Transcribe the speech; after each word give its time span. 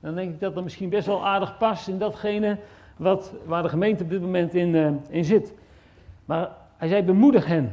dan 0.00 0.14
denk 0.14 0.32
ik 0.32 0.40
dat 0.40 0.54
dat 0.54 0.64
misschien 0.64 0.88
best 0.88 1.06
wel 1.06 1.26
aardig 1.26 1.56
past 1.56 1.88
in 1.88 1.98
datgene 1.98 2.58
wat, 2.96 3.32
waar 3.44 3.62
de 3.62 3.68
gemeente 3.68 4.02
op 4.02 4.10
dit 4.10 4.20
moment 4.20 4.54
in, 4.54 4.74
uh, 4.74 4.90
in 5.08 5.24
zit. 5.24 5.52
Maar 6.24 6.48
hij 6.76 6.88
zei 6.88 7.02
bemoedig 7.02 7.46
hen. 7.46 7.72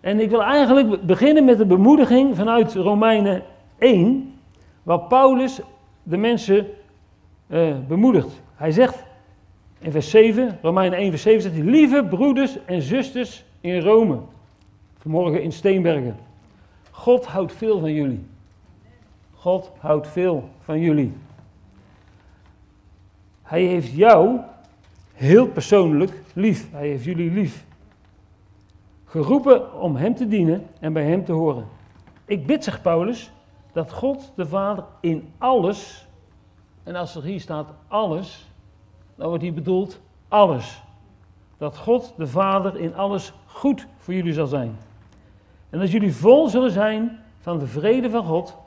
En 0.00 0.20
ik 0.20 0.30
wil 0.30 0.42
eigenlijk 0.42 1.02
beginnen 1.02 1.44
met 1.44 1.58
de 1.58 1.66
bemoediging 1.66 2.36
vanuit 2.36 2.74
Romeinen 2.74 3.42
1, 3.78 4.34
waar 4.82 5.00
Paulus 5.00 5.60
de 6.02 6.16
mensen 6.16 6.66
uh, 7.46 7.74
bemoedigt. 7.88 8.42
Hij 8.54 8.70
zegt 8.70 9.04
in 9.78 9.90
vers 9.90 10.10
7, 10.10 10.58
Romeinen 10.62 10.98
1 10.98 11.10
vers 11.10 11.22
7 11.22 11.42
zegt 11.42 11.54
hij, 11.54 11.64
lieve 11.64 12.04
broeders 12.04 12.64
en 12.64 12.82
zusters 12.82 13.44
in 13.60 13.80
Rome, 13.80 14.18
vanmorgen 14.98 15.42
in 15.42 15.52
Steenbergen. 15.52 16.16
God 16.90 17.26
houdt 17.26 17.52
veel 17.52 17.80
van 17.80 17.92
jullie. 17.92 18.26
God 19.40 19.70
houdt 19.78 20.08
veel 20.08 20.48
van 20.60 20.80
jullie. 20.80 21.12
Hij 23.42 23.62
heeft 23.62 23.92
jou 23.92 24.40
heel 25.12 25.46
persoonlijk 25.46 26.22
lief. 26.32 26.70
Hij 26.72 26.88
heeft 26.88 27.04
jullie 27.04 27.30
lief. 27.30 27.64
Geroepen 29.04 29.80
om 29.80 29.96
Hem 29.96 30.14
te 30.14 30.28
dienen 30.28 30.66
en 30.80 30.92
bij 30.92 31.04
Hem 31.04 31.24
te 31.24 31.32
horen. 31.32 31.66
Ik 32.24 32.46
bid, 32.46 32.64
zegt 32.64 32.82
Paulus, 32.82 33.32
dat 33.72 33.92
God 33.92 34.32
de 34.34 34.46
Vader 34.46 34.84
in 35.00 35.32
alles, 35.38 36.06
en 36.82 36.94
als 36.94 37.14
er 37.14 37.22
hier 37.22 37.40
staat 37.40 37.72
alles, 37.88 38.48
dan 39.14 39.28
wordt 39.28 39.42
hier 39.42 39.54
bedoeld 39.54 40.00
alles. 40.28 40.82
Dat 41.58 41.76
God 41.76 42.14
de 42.16 42.26
Vader 42.26 42.76
in 42.76 42.94
alles 42.94 43.32
goed 43.46 43.86
voor 43.98 44.14
jullie 44.14 44.32
zal 44.32 44.46
zijn. 44.46 44.76
En 45.70 45.78
dat 45.78 45.90
jullie 45.90 46.14
vol 46.14 46.48
zullen 46.48 46.70
zijn 46.70 47.18
van 47.38 47.58
de 47.58 47.66
vrede 47.66 48.10
van 48.10 48.24
God 48.24 48.58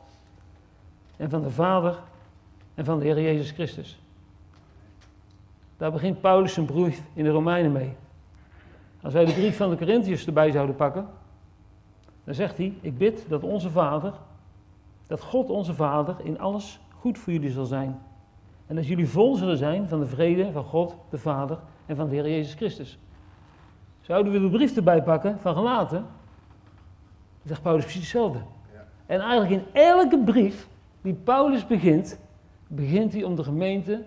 en 1.17 1.29
van 1.29 1.41
de 1.41 1.49
Vader 1.49 1.99
en 2.73 2.85
van 2.85 2.99
de 2.99 3.05
Heer 3.05 3.21
Jezus 3.21 3.51
Christus. 3.51 3.99
Daar 5.77 5.91
begint 5.91 6.21
Paulus 6.21 6.53
zijn 6.53 6.65
brief 6.65 7.03
in 7.13 7.23
de 7.23 7.29
Romeinen 7.29 7.71
mee. 7.71 7.95
Als 9.01 9.13
wij 9.13 9.25
de 9.25 9.33
brief 9.33 9.57
van 9.57 9.69
de 9.69 9.77
Corinthiërs 9.77 10.25
erbij 10.25 10.51
zouden 10.51 10.75
pakken, 10.75 11.07
dan 12.23 12.33
zegt 12.33 12.57
hij: 12.57 12.73
Ik 12.81 12.97
bid 12.97 13.25
dat 13.29 13.43
onze 13.43 13.69
Vader, 13.69 14.13
dat 15.07 15.21
God 15.21 15.49
onze 15.49 15.73
Vader 15.73 16.15
in 16.23 16.39
alles 16.39 16.79
goed 16.99 17.17
voor 17.17 17.33
jullie 17.33 17.51
zal 17.51 17.65
zijn. 17.65 17.99
En 18.67 18.75
dat 18.75 18.87
jullie 18.87 19.09
vol 19.09 19.35
zullen 19.35 19.57
zijn 19.57 19.87
van 19.87 19.99
de 19.99 20.05
vrede 20.05 20.51
van 20.51 20.63
God, 20.63 20.95
de 21.09 21.17
Vader 21.17 21.59
en 21.85 21.95
van 21.95 22.09
de 22.09 22.15
Heer 22.15 22.29
Jezus 22.29 22.53
Christus. 22.53 22.97
Zouden 24.01 24.33
we 24.33 24.39
de 24.39 24.49
brief 24.49 24.75
erbij 24.75 25.03
pakken 25.03 25.39
van 25.39 25.55
gelaten, 25.55 25.97
dan 25.97 27.47
zegt 27.47 27.61
Paulus 27.61 27.83
precies 27.83 28.01
hetzelfde. 28.01 28.39
En 29.05 29.19
eigenlijk 29.19 29.51
in 29.51 29.81
elke 29.81 30.19
brief 30.19 30.67
die 31.03 31.13
Paulus 31.13 31.67
begint, 31.67 32.19
begint 32.67 33.13
hij 33.13 33.23
om 33.23 33.35
de 33.35 33.43
gemeente 33.43 34.03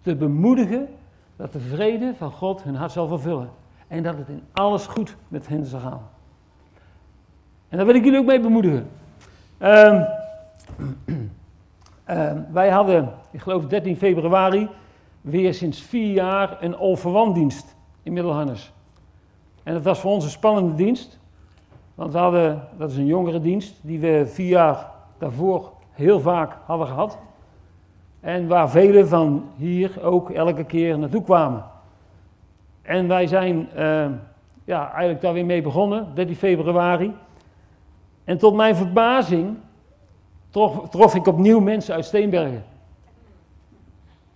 te 0.00 0.16
bemoedigen 0.16 0.88
dat 1.36 1.52
de 1.52 1.60
vrede 1.60 2.14
van 2.16 2.30
God 2.30 2.62
hun 2.62 2.74
hart 2.74 2.92
zal 2.92 3.08
vervullen. 3.08 3.50
En 3.88 4.02
dat 4.02 4.16
het 4.18 4.28
in 4.28 4.42
alles 4.52 4.86
goed 4.86 5.16
met 5.28 5.48
hen 5.48 5.66
zal 5.66 5.80
gaan. 5.80 6.08
En 7.68 7.76
daar 7.76 7.86
wil 7.86 7.94
ik 7.94 8.04
jullie 8.04 8.18
ook 8.18 8.26
mee 8.26 8.40
bemoedigen. 8.40 8.88
Um, 9.58 10.06
uh, 12.10 12.32
wij 12.52 12.70
hadden, 12.70 13.12
ik 13.30 13.40
geloof 13.40 13.66
13 13.66 13.96
februari, 13.96 14.68
weer 15.20 15.54
sinds 15.54 15.80
vier 15.80 16.12
jaar 16.12 16.62
een 16.62 16.78
overwanddienst 16.78 17.76
in 18.02 18.12
Middelharnis. 18.12 18.72
En 19.62 19.74
dat 19.74 19.82
was 19.82 19.98
voor 19.98 20.10
ons 20.10 20.24
een 20.24 20.30
spannende 20.30 20.74
dienst. 20.74 21.18
Want 21.94 22.12
we 22.12 22.18
hadden, 22.18 22.68
dat 22.78 22.90
is 22.90 22.96
een 22.96 23.06
jongere 23.06 23.40
dienst, 23.40 23.78
die 23.82 23.98
we 23.98 24.26
vier 24.26 24.48
jaar 24.48 24.90
daarvoor 25.18 25.72
heel 25.96 26.20
vaak 26.20 26.56
hadden 26.66 26.86
gehad. 26.86 27.18
En 28.20 28.48
waar 28.48 28.70
velen 28.70 29.08
van 29.08 29.50
hier 29.56 30.02
ook 30.02 30.30
elke 30.30 30.64
keer 30.64 30.98
naartoe 30.98 31.22
kwamen. 31.22 31.64
En 32.82 33.08
wij 33.08 33.26
zijn 33.26 33.68
uh, 33.76 34.06
ja, 34.64 34.90
eigenlijk 34.90 35.20
daar 35.20 35.32
weer 35.32 35.46
mee 35.46 35.62
begonnen, 35.62 36.08
13 36.14 36.36
februari. 36.36 37.14
En 38.24 38.38
tot 38.38 38.54
mijn 38.54 38.76
verbazing 38.76 39.56
trof, 40.50 40.88
trof 40.88 41.14
ik 41.14 41.26
opnieuw 41.26 41.60
mensen 41.60 41.94
uit 41.94 42.04
Steenbergen. 42.04 42.64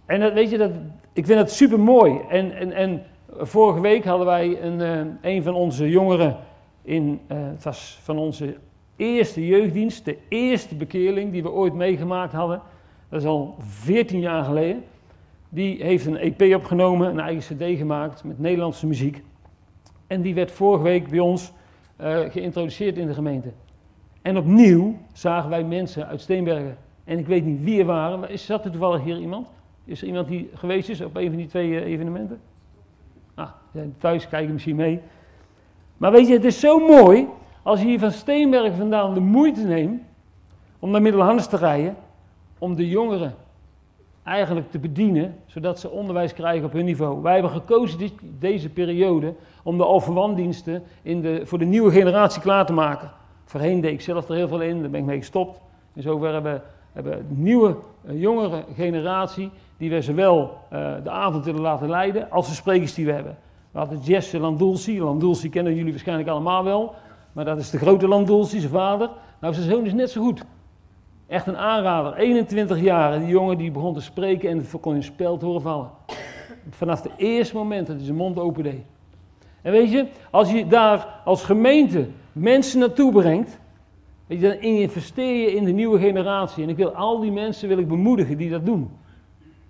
En 0.06 0.20
dat, 0.20 0.32
weet 0.32 0.50
je, 0.50 0.58
dat, 0.58 0.70
ik 1.12 1.26
vind 1.26 1.38
dat 1.38 1.50
super 1.50 1.80
mooi. 1.80 2.20
En, 2.28 2.52
en, 2.52 2.72
en 2.72 3.02
vorige 3.38 3.80
week 3.80 4.04
hadden 4.04 4.26
wij 4.26 4.62
een, 4.62 4.80
uh, 4.80 5.32
een 5.34 5.42
van 5.42 5.54
onze 5.54 5.88
jongeren 5.88 6.36
in, 6.82 7.20
uh, 7.28 7.38
het 7.38 7.64
was 7.64 7.98
van 8.02 8.18
onze 8.18 8.56
eerste 9.00 9.46
jeugddienst, 9.46 10.04
de 10.04 10.16
eerste 10.28 10.74
bekeerling 10.74 11.32
die 11.32 11.42
we 11.42 11.50
ooit 11.50 11.74
meegemaakt 11.74 12.32
hadden. 12.32 12.62
Dat 13.08 13.20
is 13.20 13.26
al 13.26 13.54
14 13.58 14.20
jaar 14.20 14.44
geleden. 14.44 14.84
Die 15.48 15.82
heeft 15.82 16.06
een 16.06 16.16
EP 16.16 16.54
opgenomen, 16.54 17.08
een 17.08 17.20
eigen 17.20 17.56
CD 17.56 17.78
gemaakt 17.78 18.24
met 18.24 18.38
Nederlandse 18.38 18.86
muziek. 18.86 19.22
En 20.06 20.22
die 20.22 20.34
werd 20.34 20.50
vorige 20.50 20.82
week 20.82 21.08
bij 21.08 21.18
ons 21.18 21.52
uh, 22.00 22.18
geïntroduceerd 22.18 22.98
in 22.98 23.06
de 23.06 23.14
gemeente. 23.14 23.52
En 24.22 24.36
opnieuw 24.36 24.96
zagen 25.12 25.50
wij 25.50 25.64
mensen 25.64 26.06
uit 26.06 26.20
Steenbergen. 26.20 26.76
En 27.04 27.18
ik 27.18 27.26
weet 27.26 27.44
niet 27.44 27.62
wie 27.64 27.80
er 27.80 27.86
waren. 27.86 28.20
Maar 28.20 28.30
is, 28.30 28.44
zat 28.44 28.64
er 28.64 28.70
toevallig 28.70 29.02
hier 29.02 29.18
iemand? 29.18 29.48
Is 29.84 30.00
er 30.00 30.06
iemand 30.06 30.28
die 30.28 30.50
geweest 30.54 30.88
is 30.88 31.00
op 31.00 31.16
een 31.16 31.28
van 31.28 31.36
die 31.36 31.46
twee 31.46 31.68
uh, 31.68 31.84
evenementen? 31.84 32.40
Ah, 33.34 33.48
thuis 33.98 34.28
kijken 34.28 34.52
misschien 34.52 34.76
mee. 34.76 35.00
Maar 35.96 36.12
weet 36.12 36.26
je, 36.26 36.32
het 36.32 36.44
is 36.44 36.60
zo 36.60 36.78
mooi 36.78 37.26
als 37.62 37.80
je 37.80 37.86
hier 37.86 37.98
van 37.98 38.10
Steenbergen 38.10 38.76
vandaan 38.76 39.14
de 39.14 39.20
moeite 39.20 39.60
neemt 39.60 40.02
om 40.78 40.90
naar 40.90 41.02
Middelharnis 41.02 41.46
te 41.46 41.56
rijden, 41.56 41.96
om 42.58 42.76
de 42.76 42.88
jongeren 42.88 43.34
eigenlijk 44.22 44.70
te 44.70 44.78
bedienen, 44.78 45.36
zodat 45.46 45.80
ze 45.80 45.90
onderwijs 45.90 46.34
krijgen 46.34 46.66
op 46.66 46.72
hun 46.72 46.84
niveau. 46.84 47.22
Wij 47.22 47.32
hebben 47.32 47.50
gekozen 47.50 47.98
dit, 47.98 48.12
deze 48.38 48.68
periode 48.68 49.34
om 49.62 49.76
de 49.76 49.86
overwanddiensten 49.86 50.82
in 51.02 51.20
de, 51.20 51.40
voor 51.44 51.58
de 51.58 51.64
nieuwe 51.64 51.90
generatie 51.90 52.42
klaar 52.42 52.66
te 52.66 52.72
maken. 52.72 53.10
Voorheen 53.44 53.80
deed 53.80 53.92
ik 53.92 54.00
zelf 54.00 54.28
er 54.28 54.34
heel 54.34 54.48
veel 54.48 54.60
in, 54.60 54.80
daar 54.80 54.90
ben 54.90 55.00
ik 55.00 55.06
mee 55.06 55.18
gestopt. 55.18 55.60
In 55.94 56.02
zover 56.02 56.32
hebben 56.32 56.62
we 56.92 57.10
een 57.10 57.26
nieuwe, 57.28 57.76
uh, 58.04 58.20
jongere 58.20 58.64
generatie, 58.74 59.50
die 59.76 59.90
we 59.90 60.02
zowel 60.02 60.58
uh, 60.72 60.94
de 61.02 61.10
avond 61.10 61.44
willen 61.44 61.60
laten 61.60 61.88
leiden, 61.88 62.30
als 62.30 62.48
de 62.48 62.54
sprekers 62.54 62.94
die 62.94 63.06
we 63.06 63.12
hebben. 63.12 63.36
We 63.70 63.78
hadden 63.78 63.98
Jesse 63.98 64.38
Landulsi, 64.38 65.00
Landulsi 65.00 65.50
kennen 65.50 65.74
jullie 65.74 65.90
waarschijnlijk 65.90 66.28
allemaal 66.28 66.64
wel, 66.64 66.94
maar 67.32 67.44
dat 67.44 67.58
is 67.58 67.70
de 67.70 67.78
grote 67.78 68.08
Landulsi, 68.08 68.58
zijn 68.58 68.72
vader. 68.72 69.10
Nou, 69.40 69.54
zijn 69.54 69.70
zoon 69.70 69.86
is 69.86 69.92
net 69.92 70.10
zo 70.10 70.22
goed. 70.22 70.44
Echt 71.26 71.46
een 71.46 71.56
aanrader, 71.56 72.14
21 72.14 72.80
jaar. 72.80 73.18
Die 73.18 73.28
jongen 73.28 73.58
die 73.58 73.70
begon 73.70 73.94
te 73.94 74.00
spreken 74.00 74.50
en 74.50 74.80
kon 74.80 74.94
je 74.94 75.02
speld 75.02 75.42
horen 75.42 75.60
vallen. 75.60 75.90
Vanaf 76.70 77.02
het 77.02 77.12
eerste 77.16 77.56
moment 77.56 77.86
dat 77.86 77.96
hij 77.96 78.04
zijn 78.04 78.16
mond 78.16 78.38
open 78.38 78.62
deed. 78.62 78.84
En 79.62 79.72
weet 79.72 79.90
je, 79.90 80.06
als 80.30 80.50
je 80.50 80.66
daar 80.66 81.20
als 81.24 81.44
gemeente 81.44 82.08
mensen 82.32 82.78
naartoe 82.78 83.12
brengt, 83.12 83.58
weet 84.26 84.40
je, 84.40 84.48
dan 84.48 84.60
investeer 84.60 85.40
je 85.40 85.54
in 85.54 85.64
de 85.64 85.70
nieuwe 85.70 85.98
generatie. 85.98 86.62
En 86.62 86.68
ik 86.68 86.76
wil 86.76 86.94
al 86.94 87.20
die 87.20 87.32
mensen 87.32 87.68
wil 87.68 87.78
ik 87.78 87.88
bemoedigen 87.88 88.36
die 88.36 88.50
dat 88.50 88.66
doen. 88.66 88.90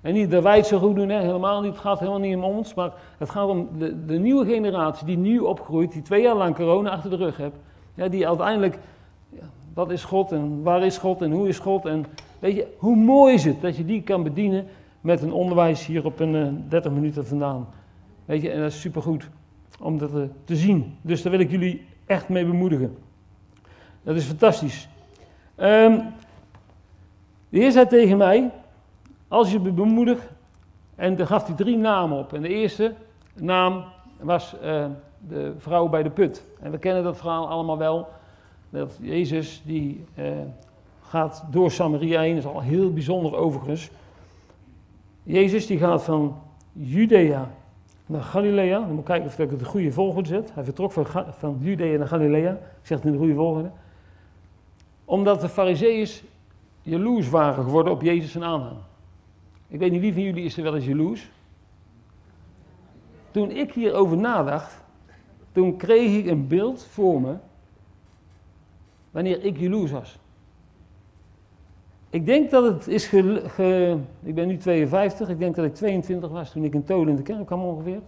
En 0.00 0.14
niet 0.14 0.30
dat 0.30 0.42
wij 0.42 0.56
het 0.56 0.66
zo 0.66 0.78
goed 0.78 0.94
doen, 0.94 1.08
hè? 1.08 1.20
helemaal 1.20 1.60
niet. 1.60 1.72
Het 1.72 1.80
gaat 1.80 1.98
helemaal 1.98 2.20
niet 2.20 2.36
om 2.36 2.44
ons, 2.44 2.74
maar 2.74 2.92
het 3.18 3.30
gaat 3.30 3.48
om 3.48 3.68
de, 3.78 4.04
de 4.04 4.18
nieuwe 4.18 4.44
generatie 4.46 5.06
die 5.06 5.16
nu 5.16 5.38
opgroeit, 5.38 5.92
die 5.92 6.02
twee 6.02 6.22
jaar 6.22 6.36
lang 6.36 6.54
corona 6.54 6.90
achter 6.90 7.10
de 7.10 7.16
rug 7.16 7.36
heeft. 7.36 7.56
Ja, 7.94 8.08
die 8.08 8.28
uiteindelijk 8.28 8.78
wat 9.74 9.90
is 9.90 10.04
God 10.04 10.32
en 10.32 10.62
waar 10.62 10.82
is 10.82 10.98
God 10.98 11.22
en 11.22 11.30
hoe 11.30 11.48
is 11.48 11.58
God. 11.58 11.86
En 11.86 12.04
weet 12.38 12.56
je, 12.56 12.66
hoe 12.78 12.96
mooi 12.96 13.34
is 13.34 13.44
het 13.44 13.60
dat 13.60 13.76
je 13.76 13.84
die 13.84 14.02
kan 14.02 14.22
bedienen 14.22 14.66
met 15.00 15.22
een 15.22 15.32
onderwijs 15.32 15.86
hier 15.86 16.04
op 16.04 16.20
een 16.20 16.34
uh, 16.34 16.48
30 16.68 16.92
minuten 16.92 17.26
vandaan. 17.26 17.68
Weet 18.24 18.42
je, 18.42 18.50
en 18.50 18.60
dat 18.60 18.70
is 18.70 18.80
supergoed 18.80 19.28
om 19.80 19.98
dat 19.98 20.14
uh, 20.14 20.22
te 20.44 20.56
zien. 20.56 20.96
Dus 21.02 21.22
daar 21.22 21.32
wil 21.32 21.40
ik 21.40 21.50
jullie 21.50 21.84
echt 22.06 22.28
mee 22.28 22.44
bemoedigen. 22.44 22.96
Dat 24.02 24.16
is 24.16 24.24
fantastisch. 24.24 24.88
Um, 25.56 26.02
de 27.48 27.58
Heer 27.58 27.72
zei 27.72 27.86
tegen 27.86 28.16
mij, 28.16 28.50
als 29.30 29.52
je 29.52 29.58
bemoedigt, 29.60 30.28
en 30.94 31.16
dan 31.16 31.26
gaf 31.26 31.46
hij 31.46 31.54
drie 31.54 31.76
namen 31.76 32.18
op. 32.18 32.32
En 32.32 32.42
de 32.42 32.48
eerste 32.48 32.94
naam 33.34 33.84
was 34.20 34.54
uh, 34.64 34.84
de 35.18 35.54
vrouw 35.58 35.88
bij 35.88 36.02
de 36.02 36.10
put. 36.10 36.44
En 36.60 36.70
we 36.70 36.78
kennen 36.78 37.02
dat 37.02 37.16
verhaal 37.16 37.48
allemaal 37.48 37.78
wel 37.78 38.08
dat 38.70 38.98
Jezus 39.00 39.62
die 39.64 40.04
uh, 40.18 40.26
gaat 41.02 41.44
door 41.50 41.70
Samaria 41.70 42.20
heen, 42.20 42.34
dat 42.34 42.44
is 42.44 42.50
al 42.50 42.60
heel 42.60 42.92
bijzonder 42.92 43.36
overigens. 43.36 43.90
Jezus 45.22 45.66
die 45.66 45.78
gaat 45.78 46.02
van 46.02 46.36
Judea 46.72 47.50
naar 48.06 48.22
Galilea. 48.22 48.78
Dan 48.78 48.88
moet 48.88 48.98
ik 48.98 49.04
kijken 49.04 49.26
of 49.26 49.38
ik 49.38 49.50
het 49.50 49.58
de 49.58 49.64
goede 49.64 49.92
volgorde 49.92 50.28
zet. 50.28 50.50
Hij 50.54 50.64
vertrok 50.64 50.92
van, 50.92 51.06
van 51.38 51.56
Judea 51.60 51.98
naar 51.98 52.08
Galilea. 52.08 52.52
Ik 52.52 52.86
zeg 52.86 52.98
het 52.98 53.06
in 53.06 53.12
de 53.12 53.18
goede 53.18 53.34
volgorde. 53.34 53.70
Omdat 55.04 55.40
de 55.40 55.48
fariseeërs 55.48 56.22
jaloers 56.82 57.28
waren 57.28 57.64
geworden 57.64 57.92
op 57.92 58.02
Jezus 58.02 58.34
en 58.34 58.44
aanhang. 58.44 58.76
Ik 59.70 59.78
weet 59.78 59.90
niet 59.90 60.00
wie 60.00 60.12
van 60.12 60.22
jullie 60.22 60.44
is 60.44 60.56
er 60.56 60.62
wel 60.62 60.74
eens 60.74 60.84
jaloers. 60.84 61.30
Toen 63.30 63.50
ik 63.50 63.72
hierover 63.72 64.16
nadacht, 64.16 64.84
toen 65.52 65.76
kreeg 65.76 66.16
ik 66.18 66.26
een 66.26 66.46
beeld 66.46 66.84
voor 66.84 67.20
me 67.20 67.36
wanneer 69.10 69.44
ik 69.44 69.56
jaloers 69.56 69.90
was. 69.90 70.18
Ik 72.10 72.26
denk 72.26 72.50
dat 72.50 72.64
het 72.64 72.88
is 72.88 73.12
Ik 74.22 74.34
ben 74.34 74.46
nu 74.46 74.56
52, 74.56 75.28
ik 75.28 75.38
denk 75.38 75.54
dat 75.54 75.64
ik 75.64 75.74
22 75.74 76.30
was 76.30 76.50
toen 76.50 76.64
ik 76.64 76.74
in 76.74 76.84
Tolen 76.84 77.08
in 77.08 77.16
de 77.16 77.22
kerk 77.22 77.46
kwam 77.46 77.62
ongeveer. 77.62 78.00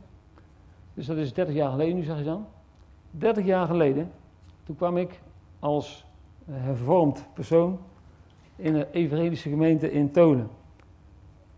Dus 0.95 1.07
dat 1.07 1.17
is 1.17 1.33
30 1.33 1.55
jaar 1.55 1.71
geleden, 1.71 1.97
nu 1.97 2.03
zeg 2.03 2.19
je 2.19 2.25
dan. 2.25 2.47
30 3.11 3.45
jaar 3.45 3.67
geleden, 3.67 4.11
toen 4.65 4.77
kwam 4.77 4.97
ik 4.97 5.21
als 5.59 6.07
hervormd 6.51 7.27
persoon 7.35 7.79
in 8.57 8.75
een 8.75 8.91
evangelische 8.91 9.49
gemeente 9.49 9.93
in 9.93 10.11
Tolen. 10.11 10.49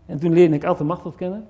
En 0.05 0.19
toen 0.19 0.33
leerde 0.33 0.55
ik 0.55 0.63
Ad 0.63 0.77
de 0.77 0.83
Machteld 0.83 1.15
kennen. 1.15 1.47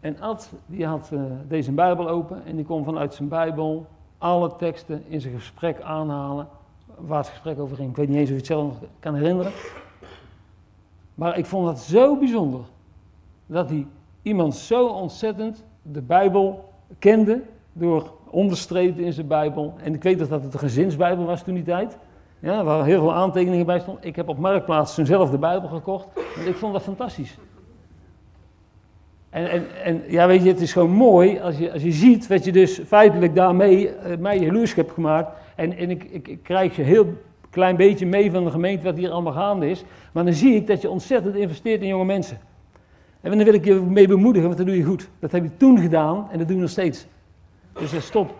En 0.00 0.20
Ad 0.20 0.52
die 0.66 0.86
had 0.86 1.10
uh, 1.12 1.22
deze 1.48 1.72
Bijbel 1.72 2.08
open 2.08 2.44
en 2.44 2.56
die 2.56 2.64
kon 2.64 2.84
vanuit 2.84 3.14
zijn 3.14 3.28
Bijbel 3.28 3.86
alle 4.18 4.56
teksten 4.56 5.04
in 5.08 5.20
zijn 5.20 5.34
gesprek 5.34 5.80
aanhalen 5.80 6.48
waar 6.96 7.18
het 7.18 7.28
gesprek 7.28 7.58
over 7.58 7.76
ging. 7.76 7.90
Ik 7.90 7.96
weet 7.96 8.08
niet 8.08 8.16
eens 8.16 8.28
of 8.28 8.32
je 8.32 8.36
het 8.36 8.46
zelf 8.46 8.78
kan 9.00 9.14
herinneren. 9.14 9.52
Maar 11.14 11.38
ik 11.38 11.46
vond 11.46 11.68
het 11.68 11.78
zo 11.78 12.16
bijzonder 12.16 12.60
dat 13.46 13.68
hij 13.68 13.86
iemand 14.22 14.54
zo 14.54 14.86
ontzettend 14.86 15.64
de 15.82 16.02
Bijbel 16.02 16.72
kende 16.98 17.42
door 17.72 18.12
onderstrepen 18.30 19.04
in 19.04 19.12
zijn 19.12 19.26
Bijbel. 19.26 19.74
En 19.82 19.94
ik 19.94 20.02
weet 20.02 20.18
dat 20.18 20.30
het 20.30 20.54
een 20.54 20.58
gezinsbijbel 20.58 21.24
was 21.24 21.42
toen 21.42 21.54
die 21.54 21.62
tijd. 21.62 21.98
Ja, 22.40 22.64
waar 22.64 22.84
heel 22.84 23.00
veel 23.00 23.14
aantekeningen 23.14 23.66
bij 23.66 23.78
stonden. 23.78 24.04
Ik 24.04 24.16
heb 24.16 24.28
op 24.28 24.38
Marktplaats 24.38 24.94
zijnzelfde 24.94 25.38
Bijbel 25.38 25.68
gekocht. 25.68 26.06
ik 26.46 26.56
vond 26.56 26.72
dat 26.72 26.82
fantastisch. 26.82 27.38
En, 29.30 29.50
en, 29.50 29.66
en, 29.84 30.02
ja, 30.06 30.26
weet 30.26 30.42
je, 30.42 30.48
het 30.48 30.60
is 30.60 30.72
gewoon 30.72 30.90
mooi 30.90 31.40
als 31.40 31.58
je, 31.58 31.72
als 31.72 31.82
je 31.82 31.92
ziet 31.92 32.26
wat 32.26 32.44
je 32.44 32.52
dus 32.52 32.80
feitelijk 32.86 33.34
daarmee 33.34 33.88
uh, 33.88 34.16
mij 34.18 34.38
jaloers 34.38 34.74
hebt 34.74 34.92
gemaakt. 34.92 35.30
En, 35.54 35.76
en 35.76 35.90
ik, 35.90 36.04
ik, 36.04 36.28
ik 36.28 36.42
krijg 36.42 36.76
je 36.76 36.82
heel 36.82 37.06
klein 37.50 37.76
beetje 37.76 38.06
mee 38.06 38.30
van 38.30 38.44
de 38.44 38.50
gemeente 38.50 38.84
wat 38.84 38.96
hier 38.96 39.10
allemaal 39.10 39.32
gaande 39.32 39.70
is. 39.70 39.84
Maar 40.12 40.24
dan 40.24 40.32
zie 40.32 40.54
ik 40.54 40.66
dat 40.66 40.82
je 40.82 40.90
ontzettend 40.90 41.34
investeert 41.34 41.80
in 41.80 41.88
jonge 41.88 42.04
mensen. 42.04 42.38
En 43.20 43.30
dan 43.30 43.44
wil 43.44 43.54
ik 43.54 43.64
je 43.64 43.74
mee 43.74 44.08
bemoedigen, 44.08 44.46
want 44.46 44.58
dat 44.58 44.66
doe 44.66 44.76
je 44.76 44.84
goed. 44.84 45.08
Dat 45.18 45.32
heb 45.32 45.42
je 45.42 45.56
toen 45.56 45.78
gedaan 45.78 46.28
en 46.30 46.38
dat 46.38 46.46
doe 46.46 46.56
je 46.56 46.62
nog 46.62 46.70
steeds. 46.70 47.06
Dus 47.72 47.94
uh, 47.94 48.00
stop. 48.00 48.34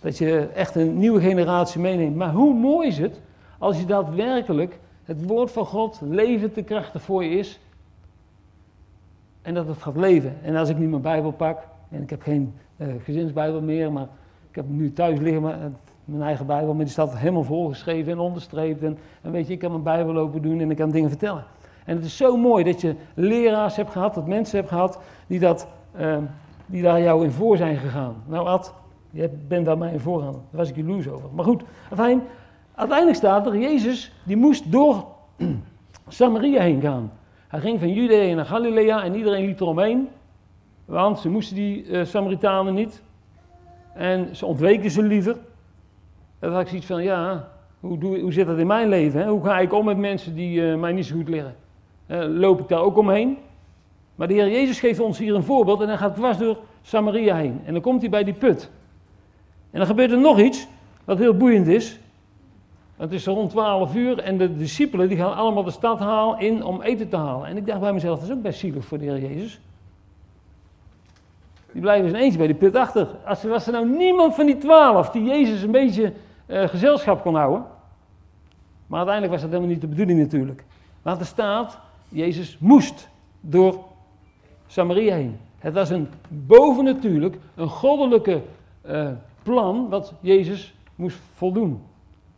Dat 0.00 0.18
je 0.18 0.48
echt 0.54 0.74
een 0.74 0.98
nieuwe 0.98 1.20
generatie 1.20 1.80
meeneemt. 1.80 2.16
Maar 2.16 2.32
hoe 2.32 2.54
mooi 2.54 2.88
is 2.88 2.98
het 2.98 3.20
als 3.64 3.78
je 3.78 3.84
daadwerkelijk 3.84 4.78
het 5.04 5.26
woord 5.26 5.50
van 5.50 5.66
God 5.66 6.00
levend 6.02 6.54
te 6.54 6.62
krachtig 6.62 7.02
voor 7.02 7.24
je 7.24 7.30
is 7.30 7.60
en 9.42 9.54
dat 9.54 9.66
het 9.66 9.82
gaat 9.82 9.96
leven. 9.96 10.36
En 10.42 10.56
als 10.56 10.68
ik 10.68 10.78
nu 10.78 10.88
mijn 10.88 11.02
Bijbel 11.02 11.32
pak, 11.32 11.58
en 11.90 12.02
ik 12.02 12.10
heb 12.10 12.22
geen 12.22 12.54
uh, 12.76 12.88
gezinsbijbel 13.02 13.60
meer, 13.60 13.92
maar 13.92 14.08
ik 14.50 14.54
heb 14.54 14.64
nu 14.68 14.92
thuis 14.92 15.18
liggen, 15.18 15.42
maar, 15.42 15.58
uh, 15.58 15.64
mijn 16.04 16.22
eigen 16.22 16.46
Bijbel, 16.46 16.74
maar 16.74 16.84
die 16.84 16.92
staat 16.92 17.16
helemaal 17.16 17.44
volgeschreven 17.44 18.12
en 18.12 18.18
onderstreept. 18.18 18.82
En, 18.82 18.98
en 19.22 19.30
weet 19.30 19.46
je, 19.46 19.52
ik 19.52 19.58
kan 19.58 19.70
mijn 19.70 19.82
Bijbel 19.82 20.16
open 20.16 20.42
doen 20.42 20.60
en 20.60 20.70
ik 20.70 20.76
kan 20.76 20.90
dingen 20.90 21.10
vertellen. 21.10 21.44
En 21.84 21.96
het 21.96 22.04
is 22.04 22.16
zo 22.16 22.36
mooi 22.36 22.64
dat 22.64 22.80
je 22.80 22.94
leraars 23.14 23.76
hebt 23.76 23.90
gehad, 23.90 24.14
dat 24.14 24.26
mensen 24.26 24.56
hebt 24.56 24.68
gehad 24.68 24.98
die, 25.26 25.40
dat, 25.40 25.68
uh, 26.00 26.16
die 26.66 26.82
daar 26.82 27.00
jou 27.00 27.24
in 27.24 27.30
voor 27.30 27.56
zijn 27.56 27.76
gegaan. 27.76 28.14
Nou 28.26 28.46
Ad, 28.46 28.74
je 29.10 29.30
bent 29.48 29.66
daar 29.66 29.78
mij 29.78 29.92
in 29.92 30.00
voorgaan. 30.00 30.32
Daar 30.32 30.42
was 30.50 30.68
ik 30.68 30.76
jaloers 30.76 31.08
over. 31.08 31.28
Maar 31.34 31.44
goed, 31.44 31.62
fijn. 31.94 32.22
Uiteindelijk 32.74 33.18
staat 33.18 33.46
er, 33.46 33.58
Jezus 33.58 34.12
die 34.22 34.36
moest 34.36 34.72
door 34.72 35.04
Samaria 36.08 36.62
heen 36.62 36.80
gaan. 36.80 37.12
Hij 37.48 37.60
ging 37.60 37.78
van 37.78 37.92
Judea 37.92 38.34
naar 38.34 38.46
Galilea 38.46 39.02
en 39.02 39.14
iedereen 39.14 39.46
liep 39.46 39.60
eromheen. 39.60 40.08
Want 40.84 41.18
ze 41.18 41.28
moesten 41.28 41.56
die 41.56 41.86
uh, 41.86 42.04
Samaritanen 42.04 42.74
niet. 42.74 43.02
En 43.94 44.36
ze 44.36 44.46
ontweken 44.46 44.90
ze 44.90 45.02
liever. 45.02 45.32
En 46.38 46.48
dan 46.48 46.52
had 46.52 46.60
ik 46.60 46.68
zoiets 46.68 46.86
van, 46.86 47.02
ja, 47.02 47.48
hoe, 47.80 47.98
doe, 47.98 48.20
hoe 48.20 48.32
zit 48.32 48.46
dat 48.46 48.58
in 48.58 48.66
mijn 48.66 48.88
leven? 48.88 49.28
Hoe 49.28 49.44
ga 49.44 49.58
ik 49.58 49.72
om 49.72 49.84
met 49.84 49.98
mensen 49.98 50.34
die 50.34 50.60
uh, 50.60 50.76
mij 50.76 50.92
niet 50.92 51.06
zo 51.06 51.16
goed 51.16 51.28
liggen? 51.28 51.54
Uh, 52.06 52.24
loop 52.28 52.60
ik 52.60 52.68
daar 52.68 52.80
ook 52.80 52.96
omheen? 52.96 53.38
Maar 54.14 54.28
de 54.28 54.34
Heer 54.34 54.50
Jezus 54.50 54.80
geeft 54.80 55.00
ons 55.00 55.18
hier 55.18 55.34
een 55.34 55.42
voorbeeld 55.42 55.80
en 55.80 55.88
hij 55.88 55.96
gaat 55.96 56.14
dwars 56.14 56.38
door 56.38 56.56
Samaria 56.82 57.36
heen. 57.36 57.60
En 57.64 57.72
dan 57.72 57.82
komt 57.82 58.00
hij 58.00 58.10
bij 58.10 58.24
die 58.24 58.34
put. 58.34 58.70
En 59.70 59.78
dan 59.78 59.86
gebeurt 59.86 60.10
er 60.12 60.18
nog 60.18 60.40
iets 60.40 60.66
wat 61.04 61.18
heel 61.18 61.36
boeiend 61.36 61.66
is. 61.66 61.98
Het 62.96 63.12
is 63.12 63.26
rond 63.26 63.50
12 63.50 63.94
uur 63.94 64.18
en 64.18 64.38
de 64.38 64.56
discipelen 64.56 65.08
die 65.08 65.18
gaan 65.18 65.34
allemaal 65.34 65.64
de 65.64 65.70
stad 65.70 65.98
halen 65.98 66.38
in 66.38 66.64
om 66.64 66.82
eten 66.82 67.08
te 67.08 67.16
halen. 67.16 67.46
En 67.46 67.56
ik 67.56 67.66
dacht 67.66 67.80
bij 67.80 67.92
mezelf, 67.92 68.18
dat 68.18 68.28
is 68.28 68.34
ook 68.34 68.42
best 68.42 68.58
zielig 68.58 68.84
voor 68.84 68.98
de 68.98 69.04
Heer 69.04 69.20
Jezus. 69.20 69.60
Die 71.72 71.82
blijven 71.82 72.08
eens 72.08 72.18
eens 72.18 72.36
bij 72.36 72.46
die 72.46 72.56
put 72.56 72.76
achter. 72.76 73.08
Als 73.24 73.42
er 73.42 73.48
was 73.48 73.66
er 73.66 73.72
nou 73.72 73.96
niemand 73.96 74.34
van 74.34 74.46
die 74.46 74.58
twaalf 74.58 75.10
die 75.10 75.24
Jezus 75.24 75.62
een 75.62 75.70
beetje 75.70 76.12
uh, 76.46 76.68
gezelschap 76.68 77.22
kon 77.22 77.34
houden. 77.34 77.64
Maar 78.86 78.98
uiteindelijk 78.98 79.32
was 79.32 79.42
dat 79.42 79.50
helemaal 79.50 79.72
niet 79.72 79.80
de 79.80 79.86
bedoeling 79.86 80.18
natuurlijk. 80.18 80.64
Want 81.02 81.20
er 81.20 81.26
staat, 81.26 81.78
Jezus 82.08 82.56
moest 82.60 83.08
door 83.40 83.84
Samaria 84.66 85.14
heen. 85.14 85.38
Het 85.58 85.74
was 85.74 85.90
een 85.90 86.08
bovennatuurlijk, 86.28 87.36
een 87.54 87.68
goddelijke 87.68 88.42
uh, 88.86 89.08
plan 89.42 89.88
wat 89.88 90.12
Jezus 90.20 90.74
moest 90.94 91.18
voldoen. 91.34 91.82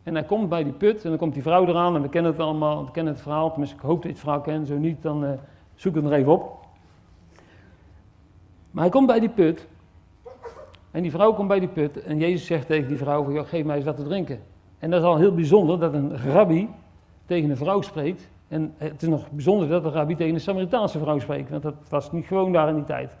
En 0.07 0.13
hij 0.13 0.23
komt 0.23 0.49
bij 0.49 0.63
die 0.63 0.73
put 0.73 1.03
en 1.03 1.09
dan 1.09 1.17
komt 1.17 1.33
die 1.33 1.41
vrouw 1.41 1.65
eraan 1.65 1.95
en 1.95 2.01
we 2.01 2.09
kennen 2.09 2.31
het 2.31 2.41
allemaal, 2.41 2.85
we 2.85 2.91
kennen 2.91 3.13
het 3.13 3.21
verhaal. 3.21 3.49
Tenminste, 3.49 3.75
ik 3.75 3.81
hoop 3.81 3.95
dat 3.95 4.03
je 4.03 4.09
het 4.09 4.19
verhaal 4.19 4.41
kent, 4.41 4.67
zo 4.67 4.77
niet, 4.77 5.01
dan 5.01 5.23
uh, 5.23 5.29
zoek 5.75 5.95
het 5.95 6.03
nog 6.03 6.13
even 6.13 6.31
op. 6.31 6.65
Maar 8.71 8.83
hij 8.83 8.91
komt 8.91 9.07
bij 9.07 9.19
die 9.19 9.29
put 9.29 9.67
en 10.91 11.01
die 11.01 11.11
vrouw 11.11 11.33
komt 11.33 11.47
bij 11.47 11.59
die 11.59 11.67
put 11.67 12.03
en 12.03 12.17
Jezus 12.17 12.45
zegt 12.45 12.67
tegen 12.67 12.87
die 12.87 12.97
vrouw, 12.97 13.43
geef 13.43 13.65
mij 13.65 13.75
eens 13.75 13.85
wat 13.85 13.95
te 13.95 14.03
drinken. 14.03 14.39
En 14.79 14.89
dat 14.89 14.99
is 14.99 15.05
al 15.05 15.17
heel 15.17 15.33
bijzonder 15.33 15.79
dat 15.79 15.93
een 15.93 16.17
rabbi 16.17 16.69
tegen 17.25 17.49
een 17.49 17.57
vrouw 17.57 17.81
spreekt. 17.81 18.29
En 18.47 18.73
het 18.77 19.01
is 19.01 19.07
nog 19.07 19.31
bijzonder 19.31 19.67
dat 19.67 19.85
een 19.85 19.91
rabbi 19.91 20.15
tegen 20.15 20.33
een 20.33 20.39
Samaritaanse 20.39 20.99
vrouw 20.99 21.19
spreekt, 21.19 21.49
want 21.49 21.63
dat 21.63 21.75
was 21.89 22.11
niet 22.11 22.25
gewoon 22.25 22.51
daar 22.51 22.69
in 22.69 22.75
die 22.75 22.83
tijd. 22.83 23.17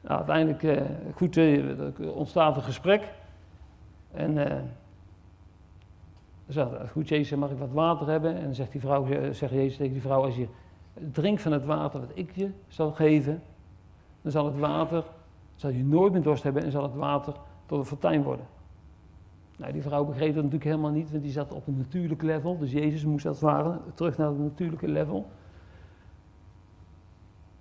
Nou, 0.00 0.16
uiteindelijk, 0.16 0.62
uh, 0.62 0.80
goed, 1.14 1.36
uh, 1.36 1.64
ontstaat 2.14 2.56
een 2.56 2.62
gesprek. 2.62 3.02
En 4.12 4.38
zegt, 6.48 6.90
goed 6.90 7.08
Jezus, 7.08 7.38
mag 7.38 7.50
ik 7.50 7.58
wat 7.58 7.72
water 7.72 8.06
hebben? 8.06 8.36
En 8.36 8.42
dan 8.42 8.54
zegt, 8.54 8.72
die 8.72 8.80
vrouw, 8.80 9.06
zegt 9.32 9.52
Jezus 9.52 9.76
tegen 9.76 9.92
die 9.92 10.02
vrouw, 10.02 10.24
als 10.24 10.36
je 10.36 10.48
drinkt 11.12 11.42
van 11.42 11.52
het 11.52 11.64
water 11.64 12.00
wat 12.00 12.10
ik 12.14 12.30
je 12.34 12.50
zal 12.68 12.92
geven, 12.92 13.42
dan 14.22 14.32
zal 14.32 14.44
het 14.44 14.58
water, 14.58 15.04
zal 15.54 15.70
je 15.70 15.84
nooit 15.84 16.12
meer 16.12 16.22
dorst 16.22 16.42
hebben 16.42 16.62
en 16.62 16.70
zal 16.70 16.82
het 16.82 16.94
water 16.94 17.34
tot 17.66 17.78
een 17.78 17.84
fontein 17.84 18.22
worden. 18.22 18.46
Nou, 19.58 19.72
die 19.72 19.82
vrouw 19.82 20.04
begreep 20.04 20.34
dat 20.34 20.42
natuurlijk 20.42 20.70
helemaal 20.70 20.90
niet, 20.90 21.10
want 21.10 21.22
die 21.22 21.32
zat 21.32 21.52
op 21.52 21.66
een 21.66 21.76
natuurlijk 21.76 22.22
level. 22.22 22.58
Dus 22.58 22.72
Jezus 22.72 23.04
moest 23.04 23.26
als 23.26 23.40
het 23.40 23.50
ware 23.50 23.78
terug 23.94 24.16
naar 24.16 24.28
het 24.28 24.38
natuurlijke 24.38 24.88
level. 24.88 25.26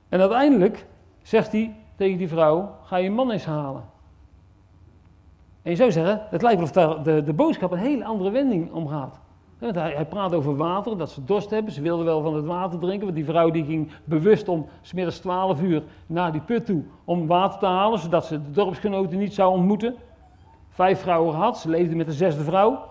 En 0.09 0.19
uiteindelijk 0.19 0.85
zegt 1.21 1.51
hij 1.51 1.75
tegen 1.95 2.17
die 2.17 2.27
vrouw, 2.27 2.75
ga 2.83 2.97
je 2.97 3.11
man 3.11 3.31
eens 3.31 3.45
halen. 3.45 3.83
En 5.67 5.73
je 5.73 5.79
zou 5.79 5.91
zeggen, 5.91 6.21
het 6.29 6.41
lijkt 6.41 6.57
wel 6.57 6.65
of 6.65 6.71
daar 6.71 7.03
de, 7.03 7.23
de 7.23 7.33
boodschap 7.33 7.71
een 7.71 7.77
hele 7.77 8.05
andere 8.05 8.31
wending 8.31 8.71
omgaat. 8.71 9.19
Hij, 9.57 9.71
hij 9.71 10.05
praat 10.05 10.33
over 10.33 10.55
water, 10.55 10.97
dat 10.97 11.09
ze 11.09 11.23
dorst 11.23 11.49
hebben. 11.49 11.73
Ze 11.73 11.81
wilden 11.81 12.05
wel 12.05 12.21
van 12.21 12.35
het 12.35 12.45
water 12.45 12.79
drinken, 12.79 13.03
want 13.03 13.15
die 13.15 13.25
vrouw 13.25 13.51
die 13.51 13.65
ging 13.65 13.91
bewust 14.03 14.47
om 14.47 14.67
smiddags 14.81 15.19
12 15.19 15.61
uur 15.61 15.83
naar 16.05 16.31
die 16.31 16.41
put 16.41 16.65
toe 16.65 16.83
om 17.05 17.27
water 17.27 17.59
te 17.59 17.65
halen, 17.65 17.99
zodat 17.99 18.25
ze 18.25 18.41
de 18.41 18.51
dorpsgenoten 18.51 19.17
niet 19.17 19.33
zou 19.33 19.51
ontmoeten. 19.51 19.95
Vijf 20.69 21.01
vrouwen 21.01 21.35
had, 21.35 21.57
ze 21.57 21.69
leefde 21.69 21.95
met 21.95 22.05
de 22.05 22.13
zesde 22.13 22.43
vrouw. 22.43 22.85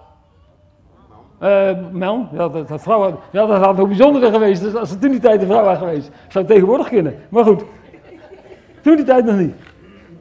Uh, 1.43 2.01
ja, 2.01 2.29
dat, 2.33 2.69
dat, 2.69 2.83
vrouw, 2.83 3.19
ja, 3.33 3.47
dat 3.47 3.65
had 3.65 3.81
ook 3.81 3.89
bijzonder 3.89 4.33
geweest 4.33 4.63
dus 4.63 4.75
als 4.75 4.89
ze 4.89 4.99
toen 4.99 5.11
die 5.11 5.21
tijd 5.21 5.41
de 5.41 5.47
vrouw 5.47 5.65
was 5.65 5.79
geweest. 5.79 6.11
Zou 6.29 6.45
tegenwoordig 6.45 6.89
kunnen, 6.89 7.15
maar 7.29 7.45
goed. 7.45 7.65
Toen 8.83 8.97
die 8.97 9.05
tijd 9.05 9.25
nog 9.25 9.37
niet. 9.37 9.55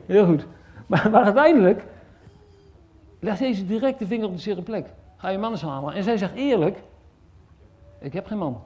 Heel 0.05 0.25
goed. 0.25 0.47
Maar, 0.87 1.07
maar 1.11 1.23
uiteindelijk 1.23 1.85
legt 3.19 3.39
deze 3.39 3.65
direct 3.65 3.99
de 3.99 4.07
vinger 4.07 4.25
op 4.27 4.33
de 4.33 4.41
zere 4.41 4.61
plek. 4.61 4.93
Ga 5.15 5.29
je 5.29 5.37
man 5.37 5.51
eens 5.51 5.61
halen. 5.61 5.93
En 5.93 6.03
zij 6.03 6.17
zegt 6.17 6.35
eerlijk, 6.35 6.83
ik 7.99 8.13
heb 8.13 8.25
geen 8.25 8.37
man. 8.37 8.61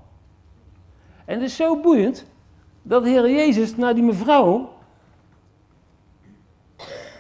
En 1.26 1.34
het 1.36 1.50
is 1.50 1.56
zo 1.56 1.82
boeiend 1.82 2.26
dat 2.82 3.04
de 3.04 3.10
Heer 3.10 3.30
Jezus 3.30 3.76
naar 3.76 3.94
die 3.94 4.04
mevrouw 4.04 4.70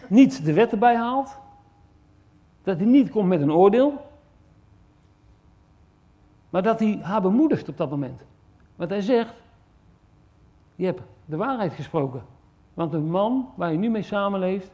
niet 0.08 0.46
de 0.46 0.54
wet 0.54 0.72
erbij 0.72 0.96
haalt. 0.96 1.38
Dat 2.64 2.78
hij 2.78 2.86
niet 2.86 3.10
komt 3.10 3.28
met 3.28 3.42
een 3.42 3.52
oordeel. 3.52 3.94
Maar 6.50 6.64
dat 6.64 6.80
hij 6.80 7.00
haar 7.02 7.22
bemoedigt 7.22 7.70
op 7.70 7.78
dat 7.78 7.90
moment. 7.90 8.22
Want 8.76 8.90
hij 8.90 9.02
zegt, 9.02 9.34
je 10.76 10.86
hebt 10.86 11.02
de 11.26 11.38
waarheid 11.38 11.74
gesproken. 11.74 12.22
Want 12.74 12.92
de 12.92 13.00
man 13.00 13.50
waar 13.56 13.72
je 13.72 13.78
nu 13.78 13.90
mee 13.90 14.02
samenleeft, 14.02 14.72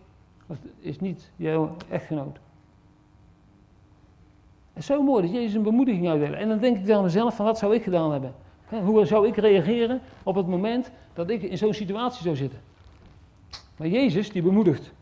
is 0.79 0.99
niet 0.99 1.31
jouw 1.35 1.75
echtgenoot. 1.89 2.39
Zo 4.81 5.03
mooi 5.03 5.21
dat 5.21 5.31
Jezus 5.31 5.53
een 5.53 5.63
bemoediging 5.63 6.09
uitdeelt. 6.09 6.33
En 6.33 6.47
dan 6.47 6.59
denk 6.59 6.77
ik 6.77 6.85
dan 6.85 7.03
mezelf 7.03 7.35
van 7.35 7.45
wat 7.45 7.57
zou 7.57 7.75
ik 7.75 7.83
gedaan 7.83 8.11
hebben? 8.11 8.33
Hoe 8.83 9.05
zou 9.05 9.27
ik 9.27 9.35
reageren 9.35 10.01
op 10.23 10.35
het 10.35 10.47
moment 10.47 10.91
dat 11.13 11.29
ik 11.29 11.41
in 11.41 11.57
zo'n 11.57 11.73
situatie 11.73 12.23
zou 12.23 12.35
zitten? 12.35 12.59
Maar 13.77 13.87
Jezus 13.87 14.31
die 14.31 14.41
bemoedigt. 14.41 14.93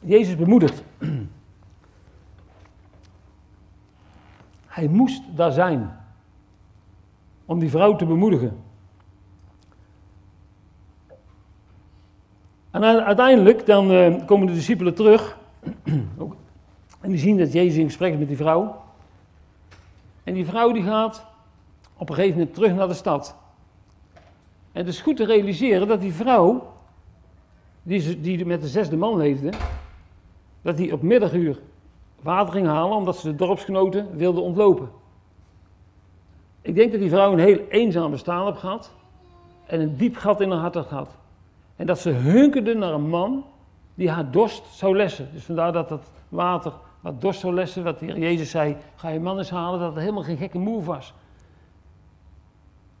Jezus 0.00 0.36
bemoedigt. 0.36 0.82
Hij 4.66 4.88
moest 4.88 5.22
daar 5.36 5.52
zijn. 5.52 5.96
Om 7.44 7.58
die 7.58 7.70
vrouw 7.70 7.96
te 7.96 8.06
bemoedigen. 8.06 8.62
En 12.70 12.84
uiteindelijk 13.04 13.66
dan 13.66 13.90
uh, 13.90 14.26
komen 14.26 14.46
de 14.46 14.52
discipelen 14.52 14.94
terug. 14.94 15.38
en 17.00 17.10
die 17.10 17.18
zien 17.18 17.38
dat 17.38 17.52
Jezus 17.52 17.76
in 17.76 17.86
gesprek 17.86 18.12
is 18.12 18.18
met 18.18 18.28
die 18.28 18.36
vrouw. 18.36 18.82
En 20.24 20.34
die 20.34 20.46
vrouw 20.46 20.72
die 20.72 20.82
gaat 20.82 21.26
op 21.96 22.08
een 22.08 22.14
gegeven 22.14 22.38
moment 22.38 22.54
terug 22.54 22.74
naar 22.74 22.88
de 22.88 22.94
stad. 22.94 23.36
En 24.72 24.80
het 24.80 24.88
is 24.88 25.00
goed 25.00 25.16
te 25.16 25.24
realiseren 25.24 25.88
dat 25.88 26.00
die 26.00 26.12
vrouw, 26.12 26.72
die, 27.82 28.20
die 28.20 28.46
met 28.46 28.60
de 28.60 28.68
zesde 28.68 28.96
man 28.96 29.16
leefde, 29.16 29.52
dat 30.62 30.76
die 30.76 30.92
op 30.92 31.02
middaguur 31.02 31.60
water 32.22 32.52
ging 32.52 32.66
halen 32.66 32.96
omdat 32.96 33.16
ze 33.16 33.30
de 33.30 33.36
dorpsgenoten 33.36 34.16
wilde 34.16 34.40
ontlopen. 34.40 34.88
Ik 36.62 36.74
denk 36.74 36.90
dat 36.90 37.00
die 37.00 37.10
vrouw 37.10 37.32
een 37.32 37.38
heel 37.38 37.60
eenzaam 37.68 38.10
bestaan 38.10 38.46
heeft 38.46 38.58
gehad 38.58 38.92
en 39.66 39.80
een 39.80 39.96
diep 39.96 40.16
gat 40.16 40.40
in 40.40 40.50
haar 40.50 40.60
hart 40.60 40.74
had 40.74 40.86
gehad. 40.86 41.16
En 41.76 41.86
dat 41.86 41.98
ze 41.98 42.10
hunkerde 42.10 42.74
naar 42.74 42.92
een 42.92 43.08
man 43.08 43.44
die 43.94 44.10
haar 44.10 44.30
dorst 44.30 44.66
zou 44.66 44.96
lessen. 44.96 45.28
Dus 45.32 45.44
vandaar 45.44 45.72
dat 45.72 45.88
dat 45.88 46.10
water 46.28 46.72
wat 47.04 47.20
dorst 47.20 47.40
zou 47.40 47.54
lessen, 47.54 47.84
wat 47.84 48.00
Heer 48.00 48.18
Jezus 48.18 48.50
zei, 48.50 48.76
ga 48.94 49.08
je 49.08 49.20
man 49.20 49.44
halen, 49.44 49.80
dat 49.80 49.90
het 49.90 50.00
helemaal 50.00 50.22
geen 50.22 50.36
gekke 50.36 50.58
move 50.58 50.86
was. 50.86 51.14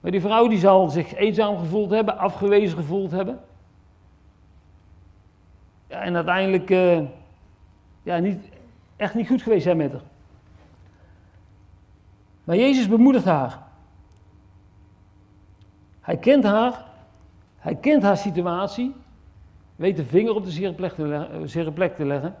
Maar 0.00 0.10
die 0.10 0.20
vrouw 0.20 0.48
die 0.48 0.58
zal 0.58 0.88
zich 0.88 1.14
eenzaam 1.14 1.58
gevoeld 1.58 1.90
hebben, 1.90 2.18
afgewezen 2.18 2.78
gevoeld 2.78 3.10
hebben. 3.10 3.40
Ja, 5.86 6.00
en 6.00 6.14
uiteindelijk 6.14 6.70
uh, 6.70 7.00
ja, 8.02 8.18
niet, 8.18 8.48
echt 8.96 9.14
niet 9.14 9.28
goed 9.28 9.42
geweest 9.42 9.62
zijn 9.62 9.76
met 9.76 9.92
haar. 9.92 10.02
Maar 12.44 12.56
Jezus 12.56 12.88
bemoedigt 12.88 13.24
haar. 13.24 13.62
Hij 16.00 16.16
kent 16.16 16.44
haar, 16.44 16.84
hij 17.56 17.74
kent 17.74 18.02
haar 18.02 18.16
situatie, 18.16 18.94
weet 19.76 19.96
de 19.96 20.04
vinger 20.04 20.34
op 20.34 20.44
de 20.44 20.50
zere 21.44 21.72
plek 21.72 21.94
te 21.96 22.04
leggen, 22.04 22.34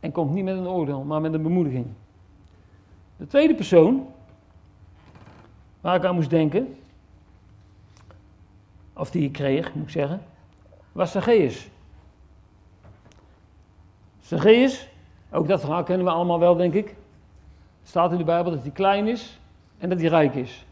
en 0.00 0.12
komt 0.12 0.32
niet 0.32 0.44
met 0.44 0.56
een 0.56 0.66
oordeel, 0.66 1.02
maar 1.02 1.20
met 1.20 1.34
een 1.34 1.42
bemoediging. 1.42 1.86
De 3.16 3.26
tweede 3.26 3.54
persoon 3.54 4.06
waar 5.80 5.96
ik 5.96 6.04
aan 6.04 6.14
moest 6.14 6.30
denken, 6.30 6.76
of 8.92 9.10
die 9.10 9.24
ik 9.24 9.32
kreeg, 9.32 9.74
moet 9.74 9.84
ik 9.84 9.90
zeggen, 9.90 10.22
was 10.92 11.10
Zacchaeus. 11.10 11.68
Zacchaeus, 14.20 14.88
ook 15.30 15.48
dat 15.48 15.60
verhaal 15.60 15.82
kennen 15.82 16.06
we 16.06 16.12
allemaal 16.12 16.38
wel, 16.38 16.56
denk 16.56 16.74
ik. 16.74 16.94
Staat 17.82 18.12
in 18.12 18.18
de 18.18 18.24
Bijbel 18.24 18.52
dat 18.52 18.62
hij 18.62 18.70
klein 18.70 19.08
is 19.08 19.40
en 19.78 19.88
dat 19.88 20.00
hij 20.00 20.08
rijk 20.08 20.34
is. 20.34 20.66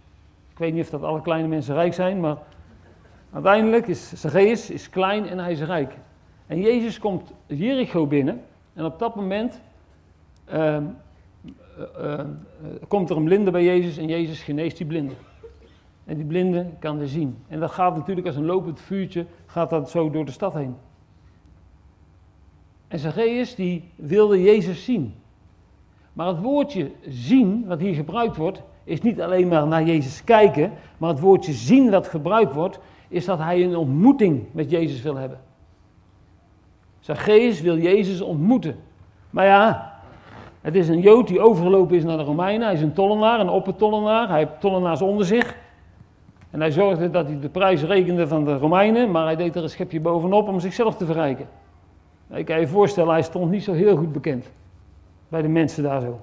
Ik 0.52 0.58
weet 0.58 0.72
niet 0.72 0.84
of 0.84 0.90
dat 0.90 1.02
alle 1.02 1.22
kleine 1.22 1.48
mensen 1.48 1.74
rijk 1.74 1.94
zijn, 1.94 2.20
maar 2.20 2.36
uiteindelijk 3.32 3.86
is 3.86 4.20
Zacchaeus 4.20 4.70
is 4.70 4.90
klein 4.90 5.26
en 5.26 5.38
hij 5.38 5.52
is 5.52 5.60
rijk. 5.60 5.96
En 6.46 6.60
Jezus 6.60 6.98
komt 6.98 7.32
Jericho 7.46 8.06
binnen 8.06 8.40
en 8.74 8.84
op 8.84 8.98
dat 8.98 9.14
moment 9.14 9.60
uh, 10.52 10.76
uh, 12.00 12.20
komt 12.88 13.10
er 13.10 13.16
een 13.16 13.24
blinde 13.24 13.50
bij 13.50 13.64
Jezus 13.64 13.96
en 13.96 14.06
Jezus 14.06 14.42
geneest 14.42 14.76
die 14.76 14.86
blinde. 14.86 15.14
En 16.04 16.16
die 16.16 16.26
blinde 16.26 16.66
kan 16.78 16.98
weer 16.98 17.06
zien. 17.08 17.38
En 17.48 17.60
dat 17.60 17.70
gaat 17.70 17.96
natuurlijk 17.96 18.26
als 18.26 18.36
een 18.36 18.44
lopend 18.44 18.80
vuurtje, 18.80 19.26
gaat 19.46 19.70
dat 19.70 19.90
zo 19.90 20.10
door 20.10 20.24
de 20.24 20.30
stad 20.30 20.54
heen. 20.54 20.76
En 22.88 22.98
Zacchaeus 22.98 23.54
die 23.54 23.84
wilde 23.96 24.42
Jezus 24.42 24.84
zien. 24.84 25.14
Maar 26.12 26.26
het 26.26 26.40
woordje 26.40 26.90
zien, 27.08 27.66
wat 27.66 27.80
hier 27.80 27.94
gebruikt 27.94 28.36
wordt, 28.36 28.62
is 28.84 29.00
niet 29.00 29.20
alleen 29.20 29.48
maar 29.48 29.66
naar 29.66 29.84
Jezus 29.84 30.24
kijken, 30.24 30.72
maar 30.98 31.10
het 31.10 31.20
woordje 31.20 31.52
zien 31.52 31.90
wat 31.90 32.08
gebruikt 32.08 32.52
wordt, 32.52 32.80
is 33.10 33.24
dat 33.24 33.38
hij 33.38 33.64
een 33.64 33.76
ontmoeting 33.76 34.42
met 34.52 34.70
Jezus 34.70 35.02
wil 35.02 35.16
hebben. 35.16 35.38
Zacchaeus 37.00 37.60
wil 37.60 37.78
Jezus 37.78 38.20
ontmoeten. 38.20 38.76
Maar 39.30 39.46
ja, 39.46 39.92
het 40.60 40.74
is 40.74 40.88
een 40.88 41.00
Jood 41.00 41.28
die 41.28 41.40
overgelopen 41.40 41.96
is 41.96 42.04
naar 42.04 42.16
de 42.16 42.22
Romeinen. 42.22 42.66
Hij 42.66 42.76
is 42.76 42.82
een 42.82 42.92
tollenaar, 42.92 43.40
een 43.40 43.48
oppertollenaar. 43.48 44.28
Hij 44.28 44.38
heeft 44.38 44.60
tollenaars 44.60 45.02
onder 45.02 45.26
zich. 45.26 45.56
En 46.50 46.60
hij 46.60 46.70
zorgde 46.70 47.10
dat 47.10 47.26
hij 47.26 47.40
de 47.40 47.48
prijs 47.48 47.82
rekende 47.82 48.28
van 48.28 48.44
de 48.44 48.56
Romeinen, 48.56 49.10
maar 49.10 49.24
hij 49.24 49.36
deed 49.36 49.56
er 49.56 49.62
een 49.62 49.70
schepje 49.70 50.00
bovenop 50.00 50.48
om 50.48 50.60
zichzelf 50.60 50.96
te 50.96 51.06
verrijken. 51.06 51.48
Ik 52.30 52.44
kan 52.44 52.60
je 52.60 52.68
voorstellen, 52.68 53.12
hij 53.12 53.22
stond 53.22 53.50
niet 53.50 53.64
zo 53.64 53.72
heel 53.72 53.96
goed 53.96 54.12
bekend 54.12 54.50
bij 55.28 55.42
de 55.42 55.48
mensen 55.48 55.82
daar 55.82 56.00
zo. 56.00 56.20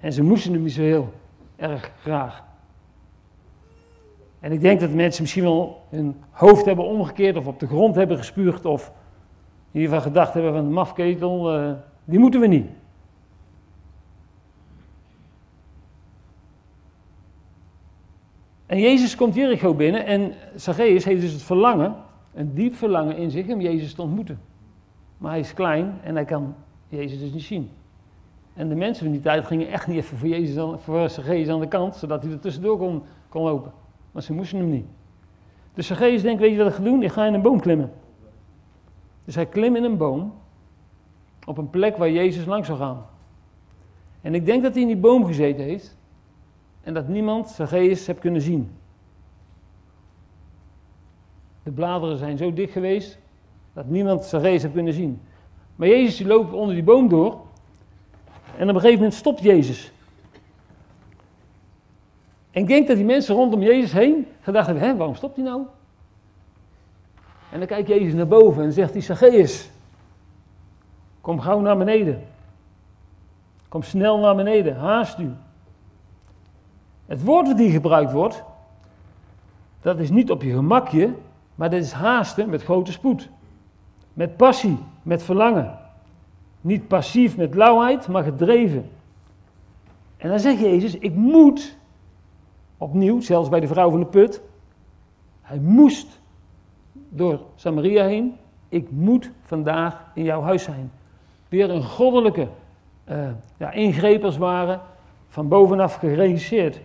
En 0.00 0.12
ze 0.12 0.22
moesten 0.22 0.52
hem 0.52 0.62
niet 0.62 0.72
zo 0.72 0.82
heel 0.82 1.12
erg 1.56 1.90
graag. 2.02 2.42
En 4.42 4.52
ik 4.52 4.60
denk 4.60 4.80
dat 4.80 4.90
mensen 4.90 5.22
misschien 5.22 5.42
wel 5.42 5.82
hun 5.88 6.16
hoofd 6.30 6.64
hebben 6.64 6.84
omgekeerd 6.84 7.36
of 7.36 7.46
op 7.46 7.60
de 7.60 7.66
grond 7.66 7.94
hebben 7.94 8.16
gespuugd 8.16 8.64
of 8.64 8.92
geval 9.72 10.00
gedacht 10.00 10.34
hebben 10.34 10.52
van 10.52 10.64
de 10.64 10.70
mafketel, 10.70 11.58
uh, 11.58 11.72
die 12.04 12.18
moeten 12.18 12.40
we 12.40 12.46
niet. 12.46 12.66
En 18.66 18.78
Jezus 18.78 19.16
komt 19.16 19.34
Jericho 19.34 19.74
binnen 19.74 20.06
en 20.06 20.32
Zacchaeus 20.54 21.04
heeft 21.04 21.20
dus 21.20 21.32
het 21.32 21.42
verlangen, 21.42 21.94
een 22.34 22.54
diep 22.54 22.74
verlangen 22.74 23.16
in 23.16 23.30
zich 23.30 23.48
om 23.48 23.60
Jezus 23.60 23.94
te 23.94 24.02
ontmoeten. 24.02 24.40
Maar 25.18 25.30
hij 25.30 25.40
is 25.40 25.54
klein 25.54 25.98
en 26.02 26.14
hij 26.14 26.24
kan 26.24 26.54
Jezus 26.88 27.20
dus 27.20 27.32
niet 27.32 27.42
zien. 27.42 27.70
En 28.54 28.68
de 28.68 28.74
mensen 28.74 29.04
van 29.04 29.12
die 29.12 29.22
tijd 29.22 29.46
gingen 29.46 29.68
echt 29.68 29.86
niet 29.86 29.96
even 29.96 30.16
voor, 30.16 30.28
Jezus 30.28 30.56
aan, 30.56 30.80
voor 30.80 31.10
Zacchaeus 31.10 31.48
aan 31.48 31.60
de 31.60 31.68
kant, 31.68 31.96
zodat 31.96 32.22
hij 32.22 32.32
er 32.32 32.40
tussendoor 32.40 32.78
kon 33.28 33.42
lopen. 33.42 33.81
Maar 34.12 34.22
ze 34.22 34.32
moesten 34.32 34.58
hem 34.58 34.70
niet. 34.70 34.86
Dus 35.74 35.86
Zacchaeus 35.86 36.22
denkt, 36.22 36.40
weet 36.40 36.50
je 36.50 36.56
wat 36.56 36.66
ik 36.66 36.74
ga 36.74 36.82
doen? 36.82 37.02
Ik 37.02 37.12
ga 37.12 37.26
in 37.26 37.34
een 37.34 37.42
boom 37.42 37.60
klimmen. 37.60 37.92
Dus 39.24 39.34
hij 39.34 39.46
klimt 39.46 39.76
in 39.76 39.84
een 39.84 39.96
boom 39.96 40.34
op 41.46 41.58
een 41.58 41.70
plek 41.70 41.96
waar 41.96 42.10
Jezus 42.10 42.44
langs 42.44 42.66
zou 42.66 42.78
gaan. 42.78 43.06
En 44.20 44.34
ik 44.34 44.46
denk 44.46 44.62
dat 44.62 44.72
hij 44.72 44.82
in 44.82 44.88
die 44.88 44.96
boom 44.96 45.24
gezeten 45.24 45.64
heeft 45.64 45.96
en 46.82 46.94
dat 46.94 47.08
niemand 47.08 47.48
Zacchaeus 47.48 48.06
heeft 48.06 48.18
kunnen 48.18 48.40
zien. 48.40 48.70
De 51.62 51.70
bladeren 51.70 52.18
zijn 52.18 52.36
zo 52.36 52.52
dicht 52.52 52.72
geweest 52.72 53.18
dat 53.72 53.86
niemand 53.88 54.24
Zacchaeus 54.24 54.62
heeft 54.62 54.74
kunnen 54.74 54.92
zien. 54.92 55.20
Maar 55.76 55.88
Jezus 55.88 56.16
die 56.16 56.26
loopt 56.26 56.52
onder 56.52 56.74
die 56.74 56.84
boom 56.84 57.08
door 57.08 57.40
en 58.56 58.68
op 58.68 58.74
een 58.74 58.80
gegeven 58.80 58.94
moment 58.94 59.14
stopt 59.14 59.42
Jezus. 59.42 59.92
En 62.52 62.62
ik 62.62 62.66
denk 62.68 62.86
dat 62.86 62.96
die 62.96 63.04
mensen 63.04 63.34
rondom 63.34 63.62
Jezus 63.62 63.92
heen 63.92 64.26
gedacht 64.40 64.66
hebben, 64.66 64.84
hé, 64.84 64.96
waarom 64.96 65.14
stopt 65.14 65.36
hij 65.36 65.44
nou? 65.44 65.62
En 67.50 67.58
dan 67.58 67.66
kijkt 67.66 67.88
Jezus 67.88 68.14
naar 68.14 68.28
boven 68.28 68.62
en 68.62 68.72
zegt 68.72 68.92
hij, 68.92 69.02
Zacchaeus, 69.02 69.70
kom 71.20 71.40
gauw 71.40 71.60
naar 71.60 71.76
beneden. 71.76 72.22
Kom 73.68 73.82
snel 73.82 74.18
naar 74.18 74.34
beneden, 74.34 74.76
haast 74.76 75.18
u. 75.18 75.30
Het 77.06 77.24
woord 77.24 77.46
dat 77.46 77.58
hier 77.58 77.70
gebruikt 77.70 78.12
wordt, 78.12 78.42
dat 79.80 79.98
is 79.98 80.10
niet 80.10 80.30
op 80.30 80.42
je 80.42 80.52
gemakje, 80.52 81.14
maar 81.54 81.70
dat 81.70 81.80
is 81.80 81.92
haasten 81.92 82.48
met 82.48 82.62
grote 82.62 82.92
spoed. 82.92 83.28
Met 84.12 84.36
passie, 84.36 84.78
met 85.02 85.22
verlangen. 85.22 85.78
Niet 86.60 86.88
passief 86.88 87.36
met 87.36 87.54
lauwheid, 87.54 88.08
maar 88.08 88.22
gedreven. 88.22 88.90
En 90.16 90.28
dan 90.28 90.40
zegt 90.40 90.60
Jezus, 90.60 90.98
ik 90.98 91.14
moet, 91.14 91.76
opnieuw, 92.82 93.20
zelfs 93.20 93.48
bij 93.48 93.60
de 93.60 93.66
vrouw 93.66 93.90
van 93.90 94.00
de 94.00 94.06
put, 94.06 94.42
hij 95.42 95.58
moest 95.58 96.20
door 97.08 97.40
Samaria 97.54 98.04
heen, 98.04 98.36
ik 98.68 98.90
moet 98.90 99.30
vandaag 99.42 100.04
in 100.14 100.24
jouw 100.24 100.42
huis 100.42 100.62
zijn. 100.62 100.92
Weer 101.48 101.70
een 101.70 101.82
goddelijke 101.82 102.48
uh, 103.10 103.28
ja, 103.56 103.70
ingreep 103.70 104.24
als 104.24 104.38
van 105.28 105.48
bovenaf 105.48 105.94
geregisseerd. 105.94 106.80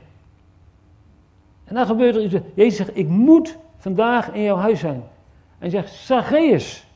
En 1.63 1.75
dan 1.75 1.85
gebeurt 1.85 2.15
er 2.15 2.23
iets. 2.23 2.35
Jezus 2.53 2.77
zegt, 2.77 2.97
ik 2.97 3.07
moet 3.07 3.57
vandaag 3.77 4.33
in 4.33 4.41
jouw 4.41 4.57
huis 4.57 4.79
zijn. 4.79 5.03
En 5.59 5.59
hij 5.59 5.69
zegt, 5.69 5.93
Zacchaeus, 5.93 6.87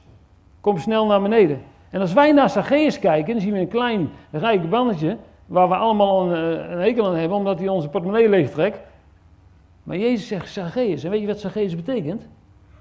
kom 0.61 0.77
snel 0.77 1.05
naar 1.05 1.21
beneden. 1.21 1.61
En 1.89 2.01
als 2.01 2.13
wij 2.13 2.31
naar 2.31 2.49
Zacchaeus 2.49 2.99
kijken, 2.99 3.33
dan 3.33 3.41
zien 3.41 3.53
we 3.53 3.59
een 3.59 3.67
klein 3.67 4.09
rijk 4.31 4.69
bandetje, 4.69 5.17
waar 5.45 5.69
we 5.69 5.75
allemaal 5.75 6.31
een, 6.31 6.59
eh, 6.59 6.71
een 6.71 6.79
hekel 6.79 7.07
aan 7.07 7.15
hebben, 7.15 7.37
omdat 7.37 7.59
hij 7.59 7.67
onze 7.67 7.89
portemonnee 7.89 8.29
leegtrekt. 8.29 8.79
Maar 9.91 9.99
Jezus 9.99 10.27
zegt 10.27 10.49
Zacchaeus. 10.49 11.03
En 11.03 11.09
weet 11.09 11.21
je 11.21 11.27
wat 11.27 11.39
Zacchaeus 11.39 11.75
betekent? 11.75 12.27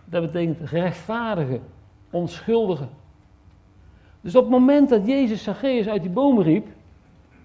Dat 0.04 0.22
betekent 0.22 0.70
rechtvaardige, 0.70 1.60
onschuldige. 2.10 2.86
Dus 4.20 4.36
op 4.36 4.42
het 4.42 4.50
moment 4.50 4.88
dat 4.88 5.06
Jezus 5.06 5.42
Zacchaeus 5.42 5.88
uit 5.88 6.02
die 6.02 6.10
boom 6.10 6.40
riep, 6.40 6.66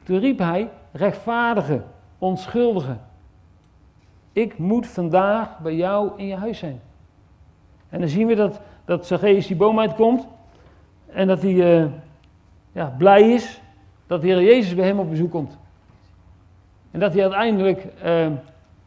toen 0.03 0.19
riep 0.19 0.39
hij 0.39 0.69
rechtvaardige, 0.91 1.81
onschuldige. 2.17 2.97
Ik 4.31 4.57
moet 4.57 4.87
vandaag 4.87 5.59
bij 5.59 5.75
jou 5.75 6.11
in 6.15 6.27
je 6.27 6.35
huis 6.35 6.57
zijn. 6.57 6.79
En 7.89 7.99
dan 7.99 8.09
zien 8.09 8.27
we 8.27 8.35
dat, 8.35 8.61
dat 8.85 9.07
Zacchaeus 9.07 9.47
die 9.47 9.55
boom 9.55 9.79
uitkomt 9.79 10.27
en 11.05 11.27
dat 11.27 11.41
hij 11.41 11.81
uh, 11.81 11.85
ja, 12.71 12.95
blij 12.97 13.31
is 13.31 13.61
dat 14.07 14.21
de 14.21 14.27
Heer 14.27 14.43
Jezus 14.43 14.75
bij 14.75 14.85
hem 14.85 14.99
op 14.99 15.09
bezoek 15.09 15.31
komt. 15.31 15.57
En 16.91 16.99
dat 16.99 17.13
hij 17.13 17.21
uiteindelijk 17.21 17.85
uh, 18.03 18.27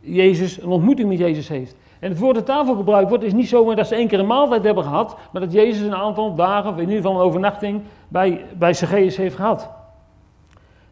Jezus, 0.00 0.62
een 0.62 0.69
ontmoeting 0.69 1.09
met 1.09 1.19
Jezus 1.19 1.49
heeft. 1.49 1.76
En 1.99 2.11
het 2.11 2.19
woord 2.19 2.35
dat 2.35 2.47
tafel 2.47 2.75
gebruikt 2.75 3.09
wordt, 3.09 3.25
is 3.25 3.33
niet 3.33 3.49
zomaar 3.49 3.76
dat 3.76 3.87
ze 3.87 3.95
één 3.95 4.09
keer 4.09 4.19
een 4.19 4.26
maaltijd 4.26 4.64
hebben 4.64 4.85
gehad, 4.85 5.17
maar 5.33 5.43
dat 5.43 5.52
Jezus 5.52 5.87
een 5.87 5.95
aantal 5.95 6.35
dagen, 6.35 6.71
of 6.71 6.76
in 6.76 6.81
ieder 6.81 6.97
geval 6.97 7.14
een 7.14 7.26
overnachting, 7.26 7.83
bij, 8.09 8.45
bij 8.59 8.75
Zacchaeus 8.75 9.17
heeft 9.17 9.37
gehad. 9.37 9.71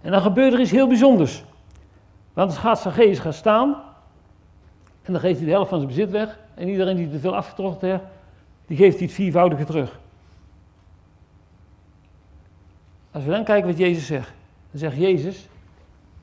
En 0.01 0.11
dan 0.11 0.21
gebeurt 0.21 0.53
er 0.53 0.61
iets 0.61 0.71
heel 0.71 0.87
bijzonders. 0.87 1.45
Want 2.33 2.57
gaat 2.57 2.81
Zacchaeus 2.81 3.19
gaan 3.19 3.33
staan, 3.33 3.77
en 5.03 5.13
dan 5.13 5.21
geeft 5.21 5.37
hij 5.37 5.47
de 5.47 5.53
helft 5.53 5.69
van 5.69 5.79
zijn 5.79 5.91
bezit 5.91 6.11
weg, 6.11 6.39
en 6.55 6.69
iedereen 6.69 6.97
die 6.97 7.11
te 7.11 7.19
veel 7.19 7.37
afgetrokken 7.37 7.89
heeft, 7.89 8.03
die 8.67 8.77
geeft 8.77 8.97
hij 8.97 9.07
het 9.07 9.15
viervoudige 9.15 9.65
terug. 9.65 10.01
Als 13.11 13.25
we 13.25 13.31
dan 13.31 13.45
kijken 13.45 13.69
wat 13.69 13.79
Jezus 13.79 14.07
zegt, 14.07 14.33
dan 14.71 14.81
zegt 14.81 14.97
Jezus, 14.97 15.37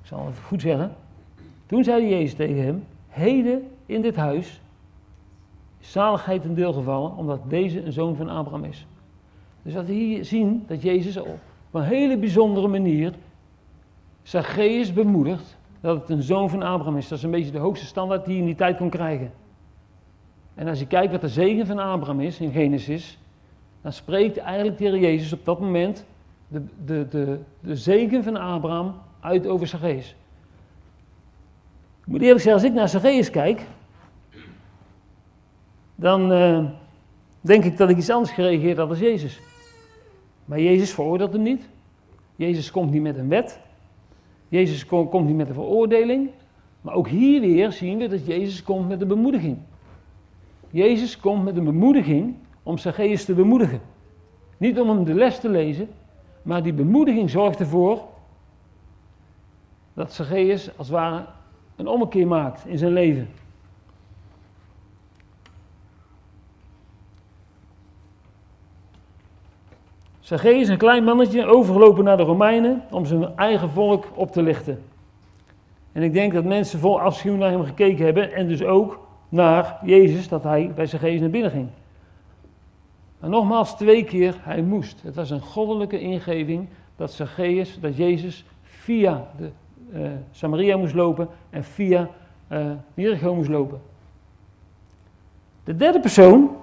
ik 0.02 0.08
zal 0.08 0.26
het 0.26 0.36
goed 0.48 0.62
zeggen, 0.62 0.96
toen 1.74 1.84
zei 1.84 2.10
Jezus 2.10 2.34
tegen 2.34 2.64
hem, 2.64 2.84
heden 3.08 3.68
in 3.86 4.02
dit 4.02 4.16
huis 4.16 4.62
is 5.80 5.92
zaligheid 5.92 6.46
een 6.46 6.54
deel 6.54 6.74
gevallen, 6.74 7.16
omdat 7.16 7.40
deze 7.48 7.86
een 7.86 7.92
zoon 7.92 8.16
van 8.16 8.30
Abraham 8.30 8.64
is. 8.64 8.88
Dus 9.62 9.74
dat 9.74 9.86
we 9.86 9.94
hier 9.94 10.26
zien 10.26 10.64
dat 10.68 10.82
Jezus 10.82 11.18
op 11.18 11.40
een 11.72 11.84
hele 11.84 12.18
bijzondere 12.18 12.68
manier 12.68 13.14
Zacchaeus 14.24 14.94
bemoedigt 14.94 15.58
dat 15.82 16.00
het 16.00 16.10
een 16.10 16.22
zoon 16.22 16.50
van 16.50 16.64
Abraham 16.64 16.98
is. 16.98 17.08
Dat 17.08 17.18
is 17.18 17.24
een 17.24 17.32
beetje 17.32 17.52
de 17.52 17.58
hoogste 17.58 17.86
standaard 17.86 18.26
die 18.26 18.34
je 18.34 18.40
in 18.40 18.46
die 18.46 18.56
tijd 18.56 18.78
kon 18.78 18.90
krijgen. 18.90 19.32
En 20.56 20.68
als 20.68 20.80
je 20.80 20.88
kijkt 20.88 21.12
wat 21.12 21.22
de 21.22 21.28
zegen 21.28 21.66
van 21.66 21.80
Abraham 21.80 22.20
is 22.20 22.40
in 22.40 22.52
Genesis, 22.52 23.20
dan 23.82 23.94
spreekt 23.94 24.38
eigenlijk 24.38 24.78
de 24.78 25.00
Jezus 25.00 25.34
op 25.34 25.46
dat 25.46 25.60
moment 25.60 26.06
de, 26.48 26.64
de, 26.86 27.08
de, 27.08 27.40
de 27.60 27.76
zegen 27.76 28.24
van 28.24 28.38
Abraham 28.38 28.94
uit 29.20 29.48
over 29.48 29.68
Zacchaeus. 29.68 30.16
Ik 32.06 32.12
moet 32.12 32.22
eerlijk 32.22 32.42
zeggen, 32.42 32.62
als 32.62 32.72
ik 32.72 32.74
naar 32.74 32.90
Zacchaeus 32.90 33.30
kijk, 33.30 33.62
dan 35.96 36.32
uh, 36.32 36.66
denk 37.42 37.64
ik 37.64 37.78
dat 37.78 37.90
ik 37.90 37.98
iets 37.98 38.10
anders 38.10 38.32
gereageerd 38.32 38.78
had 38.78 38.90
als 38.90 39.00
Jezus. 39.00 39.40
Maar 40.46 40.60
Jezus 40.60 40.94
veroordeelt 40.94 41.34
hem 41.34 41.42
niet. 41.42 41.70
Jezus 42.36 42.72
komt 42.72 42.92
niet 42.92 43.02
met 43.02 43.18
een 43.18 43.30
wet. 43.30 43.60
Jezus 44.50 44.86
komt 44.86 45.26
niet 45.26 45.36
met 45.36 45.48
een 45.48 45.54
veroordeling. 45.54 46.30
Maar 46.82 46.94
ook 46.94 47.08
hier 47.08 47.42
weer 47.42 47.72
zien 47.72 47.98
we 47.98 48.08
dat 48.08 48.26
Jezus 48.26 48.64
komt 48.64 48.88
met 48.88 49.02
een 49.02 49.08
bemoediging. 49.08 49.58
Jezus 50.70 51.20
komt 51.20 51.44
met 51.44 51.58
een 51.58 51.64
bemoediging 51.64 52.36
om 52.64 52.78
Zacchaeus 52.78 53.26
te 53.26 53.34
bemoedigen. 53.34 53.82
Niet 54.58 54.80
om 54.80 54.90
hem 54.90 55.04
de 55.04 55.14
les 55.14 55.40
te 55.40 55.50
lezen, 55.50 55.90
maar 56.42 56.64
die 56.64 56.74
bemoediging 56.74 57.30
zorgt 57.30 57.60
ervoor 57.60 58.02
dat 59.94 60.14
Zacchaeus 60.14 60.78
als 60.78 60.88
het 60.88 60.96
ware 60.96 61.26
een 61.76 61.88
ommekeer 61.88 62.28
maakt 62.28 62.66
in 62.66 62.78
zijn 62.78 62.94
leven. 62.94 63.30
Zacchaeus, 70.20 70.68
een 70.68 70.78
klein 70.78 71.04
mannetje, 71.04 71.46
overgelopen 71.46 72.04
naar 72.04 72.18
de 72.18 72.24
Romeinen 72.24 72.84
om 72.92 73.06
zijn 73.06 73.38
eigen 73.38 73.70
volk 73.70 74.06
op 74.14 74.32
te 74.32 74.42
lichten. 74.42 74.84
En 75.92 76.04
ik 76.04 76.14
denk 76.14 76.34
dat 76.34 76.44
mensen 76.44 76.80
vol 76.80 77.02
afschuw 77.02 77.36
naar 77.36 77.52
hem 77.52 77.64
gekeken 77.64 78.06
hebben 78.06 78.34
en 78.34 78.48
dus 78.48 78.64
ook 78.64 79.08
naar 79.30 79.80
Jezus, 79.84 80.28
dat 80.28 80.44
hij 80.44 80.72
bij 80.76 80.86
Zacchaeus 80.86 81.20
naar 81.20 81.30
binnen 81.30 81.52
ging. 81.52 81.68
Maar 83.20 83.30
nogmaals, 83.30 83.76
twee 83.78 84.04
keer 84.04 84.36
hij 84.40 84.62
moest. 84.62 85.02
Het 85.02 85.16
was 85.16 85.30
een 85.30 85.42
goddelijke 85.42 86.00
ingeving 86.00 86.68
dat 86.96 87.12
Zacchaeus, 87.12 87.80
dat 87.80 87.98
Jezus 87.98 88.46
via 88.64 89.28
de, 89.38 89.50
uh, 89.94 90.12
Samaria 90.32 90.78
moest 90.78 90.94
lopen 90.94 91.28
en 91.50 91.64
via 91.64 92.10
uh, 92.52 92.72
Jericho 92.94 93.36
moest 93.36 93.50
lopen. 93.50 93.82
De 95.64 95.76
derde 95.76 96.00
persoon, 96.00 96.56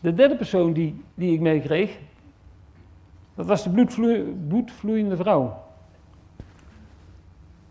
de 0.00 0.14
derde 0.14 0.36
persoon 0.36 0.72
die, 0.72 1.04
die 1.14 1.32
ik 1.32 1.40
meekreeg, 1.40 1.98
dat 3.34 3.46
was 3.46 3.64
de 3.64 3.70
bloedvloeiende 4.48 5.16
vrouw. 5.16 5.62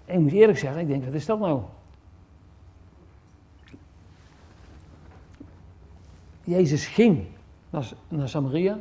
En 0.06 0.16
ik 0.16 0.20
moet 0.20 0.32
eerlijk 0.32 0.58
zeggen, 0.58 0.82
ik 0.82 0.88
denk, 0.88 1.06
wat 1.06 1.14
is 1.14 1.26
dat 1.26 1.40
nou? 1.40 1.62
Jezus 6.44 6.88
ging 6.88 7.26
naar, 7.70 7.92
naar 8.08 8.30
Samaria. 8.30 8.80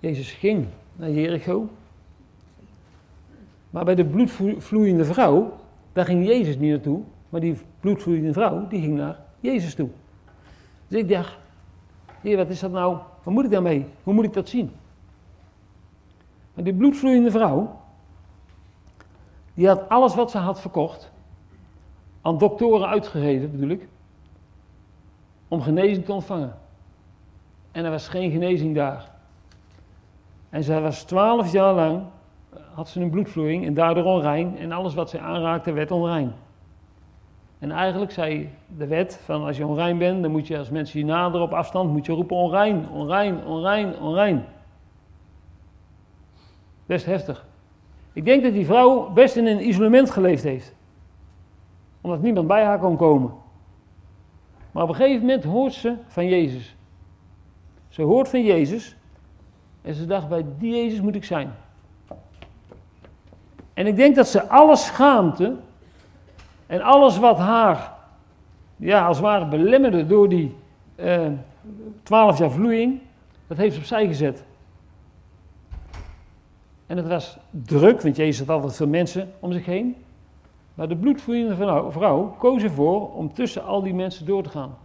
Jezus 0.00 0.32
ging 0.32 0.66
naar 0.96 1.10
Jericho. 1.10 1.68
Maar 3.70 3.84
bij 3.84 3.94
de 3.94 4.04
bloedvloeiende 4.04 5.04
vrouw, 5.04 5.56
daar 5.92 6.04
ging 6.04 6.26
Jezus 6.26 6.58
niet 6.58 6.70
naartoe. 6.70 7.00
Maar 7.28 7.40
die 7.40 7.58
bloedvloeiende 7.80 8.32
vrouw, 8.32 8.66
die 8.68 8.80
ging 8.80 8.96
naar 8.96 9.18
Jezus 9.40 9.74
toe. 9.74 9.88
Dus 10.88 11.00
ik 11.00 11.08
dacht, 11.08 11.36
heer, 12.20 12.36
wat 12.36 12.48
is 12.48 12.60
dat 12.60 12.70
nou? 12.70 12.98
Wat 13.22 13.34
moet 13.34 13.44
ik 13.44 13.50
daarmee? 13.50 13.86
Hoe 14.02 14.14
moet 14.14 14.24
ik 14.24 14.32
dat 14.32 14.48
zien? 14.48 14.72
Maar 16.54 16.64
die 16.64 16.74
bloedvloeiende 16.74 17.30
vrouw, 17.30 17.80
die 19.54 19.68
had 19.68 19.88
alles 19.88 20.14
wat 20.14 20.30
ze 20.30 20.38
had 20.38 20.60
verkocht, 20.60 21.10
aan 22.22 22.38
doktoren 22.38 22.88
uitgegeven 22.88 23.50
bedoel 23.50 23.68
ik, 23.68 23.88
om 25.48 25.62
genezing 25.62 26.04
te 26.04 26.12
ontvangen. 26.12 26.58
En 27.72 27.84
er 27.84 27.90
was 27.90 28.08
geen 28.08 28.30
genezing 28.30 28.74
daar. 28.74 29.10
En 30.50 30.64
zij 30.64 30.80
was 30.80 31.02
twaalf 31.02 31.52
jaar 31.52 31.74
lang, 31.74 32.02
had 32.76 32.88
ze 32.88 33.00
een 33.00 33.10
bloedvloeiing 33.10 33.66
en 33.66 33.74
daardoor 33.74 34.04
onrein. 34.04 34.58
En 34.58 34.72
alles 34.72 34.94
wat 34.94 35.10
ze 35.10 35.20
aanraakte 35.20 35.72
werd 35.72 35.90
onrein. 35.90 36.32
En 37.58 37.70
eigenlijk 37.70 38.10
zei 38.12 38.50
de 38.76 38.86
wet 38.86 39.20
van 39.24 39.44
als 39.44 39.56
je 39.56 39.66
onrein 39.66 39.98
bent, 39.98 40.22
dan 40.22 40.30
moet 40.30 40.46
je 40.46 40.58
als 40.58 40.70
mensen 40.70 40.98
je 40.98 41.04
naderen 41.04 41.46
op 41.46 41.52
afstand, 41.52 41.90
moet 41.90 42.06
je 42.06 42.12
roepen 42.12 42.36
onrein, 42.36 42.88
onrein, 42.88 43.44
onrein, 43.44 43.98
onrein. 43.98 44.44
Best 46.86 47.06
heftig. 47.06 47.46
Ik 48.12 48.24
denk 48.24 48.42
dat 48.42 48.52
die 48.52 48.66
vrouw 48.66 49.10
best 49.10 49.36
in 49.36 49.46
een 49.46 49.68
isolement 49.68 50.10
geleefd 50.10 50.42
heeft. 50.42 50.74
Omdat 52.00 52.22
niemand 52.22 52.46
bij 52.46 52.64
haar 52.64 52.78
kon 52.78 52.96
komen. 52.96 53.32
Maar 54.72 54.82
op 54.82 54.88
een 54.88 54.94
gegeven 54.94 55.20
moment 55.20 55.44
hoort 55.44 55.72
ze 55.72 55.94
van 56.06 56.26
Jezus. 56.26 56.76
Ze 57.88 58.02
hoort 58.02 58.28
van 58.28 58.42
Jezus 58.42 58.96
en 59.82 59.94
ze 59.94 60.06
dacht, 60.06 60.28
bij 60.28 60.44
die 60.58 60.74
Jezus 60.74 61.00
moet 61.00 61.14
ik 61.14 61.24
zijn. 61.24 61.54
En 63.76 63.86
ik 63.86 63.96
denk 63.96 64.14
dat 64.16 64.28
ze 64.28 64.48
alle 64.48 64.76
schaamte 64.76 65.54
en 66.66 66.82
alles 66.82 67.18
wat 67.18 67.38
haar, 67.38 67.92
ja, 68.76 69.06
als 69.06 69.16
het 69.16 69.26
ware 69.26 69.46
belemmerde 69.46 70.06
door 70.06 70.28
die 70.28 70.56
eh, 70.94 71.26
twaalf 72.02 72.38
jaar 72.38 72.50
vloeiing, 72.50 73.00
dat 73.46 73.56
heeft 73.56 73.74
ze 73.74 73.80
opzij 73.80 74.06
gezet. 74.06 74.44
En 76.86 76.96
het 76.96 77.08
was 77.08 77.38
druk, 77.50 78.02
want 78.02 78.16
Jezus 78.16 78.46
had 78.46 78.56
altijd 78.56 78.76
veel 78.76 78.86
mensen 78.88 79.32
om 79.40 79.52
zich 79.52 79.66
heen. 79.66 79.96
Maar 80.74 80.88
de 80.88 80.96
bloedvloeiende 80.96 81.54
vrouw 81.90 82.34
koos 82.38 82.62
ervoor 82.62 83.12
om 83.12 83.34
tussen 83.34 83.64
al 83.64 83.82
die 83.82 83.94
mensen 83.94 84.26
door 84.26 84.42
te 84.42 84.48
gaan. 84.48 84.76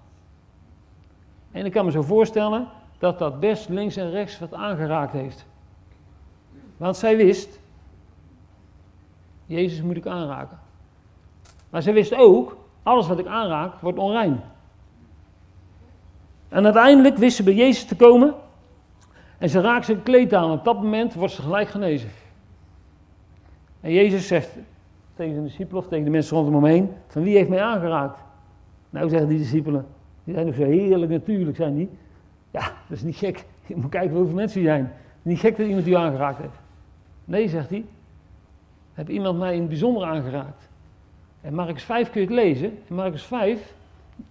En 1.52 1.66
ik 1.66 1.72
kan 1.72 1.86
me 1.86 1.92
zo 1.92 2.02
voorstellen 2.02 2.68
dat 2.98 3.20
dat 3.20 3.40
best 3.40 3.70
links 3.70 3.96
en 3.96 4.10
rechts 4.10 4.40
wat 4.40 4.54
aangeraakt 4.54 5.12
heeft. 5.12 5.46
Want 6.78 6.98
zij 6.98 7.18
wist, 7.18 7.60
Jezus 9.52 9.82
moet 9.82 9.98
ik 9.98 10.06
aanraken. 10.06 10.60
Maar 11.70 11.82
zij 11.82 11.94
wist 11.94 12.16
ook, 12.16 12.58
alles 12.84 13.08
wat 13.08 13.20
ik 13.20 13.26
aanraak 13.26 13.74
wordt 13.80 14.00
onrein. 14.00 14.42
En 16.50 16.64
uiteindelijk 16.64 17.18
wist 17.18 17.36
ze 17.36 17.44
bij 17.44 17.54
Jezus 17.54 17.86
te 17.86 17.96
komen 17.96 18.34
en 19.38 19.50
ze 19.50 19.62
raakt 19.62 19.86
zijn 19.86 20.04
kleed 20.04 20.34
aan. 20.34 20.52
Op 20.52 20.64
dat 20.64 20.76
moment 20.76 21.14
wordt 21.14 21.34
ze 21.34 21.42
gelijk 21.42 21.68
genezen. 21.68 22.10
En 23.82 23.92
Jezus 23.92 24.28
zegt 24.28 24.50
tegen 25.16 25.36
de 25.36 25.42
discipelen 25.42 25.82
of 25.82 25.88
tegen 25.88 26.06
de 26.06 26.12
mensen 26.12 26.38
rondom 26.38 26.54
hem 26.54 26.74
heen, 26.74 26.90
van 27.08 27.24
wie 27.24 27.36
heeft 27.36 27.50
mij 27.50 27.62
aangeraakt? 27.62 28.20
Nou 28.90 29.10
zeggen 29.10 29.30
die 29.30 29.38
discipelen, 29.38 29.86
die 30.24 30.34
zijn 30.34 30.46
nog 30.46 30.56
zo 30.56 30.64
heerlijk 30.64 31.12
natuurlijk 31.12 31.58
zijn 31.58 31.76
die. 31.76 31.90
Ja, 32.52 32.62
dat 32.62 32.98
is 32.98 33.04
niet 33.04 33.16
gek. 33.16 33.46
Je 33.66 33.76
moet 33.76 33.90
kijken 33.90 34.18
hoeveel 34.18 34.36
mensen 34.36 34.62
er 34.62 34.68
zijn. 34.68 34.92
Niet 35.22 35.40
gek 35.40 35.58
dat 35.58 35.68
iemand 35.68 35.88
u 35.88 35.94
aangeraakt 35.94 36.38
heeft. 36.38 36.60
Nee, 37.26 37.50
zegt 37.50 37.70
hij. 37.70 37.86
Heb 38.94 39.10
iemand 39.10 39.40
mij 39.40 39.54
in 39.54 39.60
het 39.60 39.70
bijzonder 39.70 40.04
aangeraakt? 40.04 40.70
En 41.42 41.54
Marcus 41.54 41.84
5 41.84 42.10
kun 42.10 42.22
je 42.22 42.28
het 42.28 42.36
lezen. 42.36 42.78
In 42.88 42.96
Marcus 42.96 43.24
5, 43.24 43.74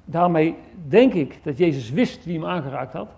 daarmee 0.04 0.56
denk 0.88 1.12
ik 1.12 1.38
dat 1.42 1.58
Jezus 1.58 1.90
wist 1.90 2.24
wie 2.24 2.38
hem 2.38 2.48
aangeraakt 2.48 2.92
had. 2.92 3.08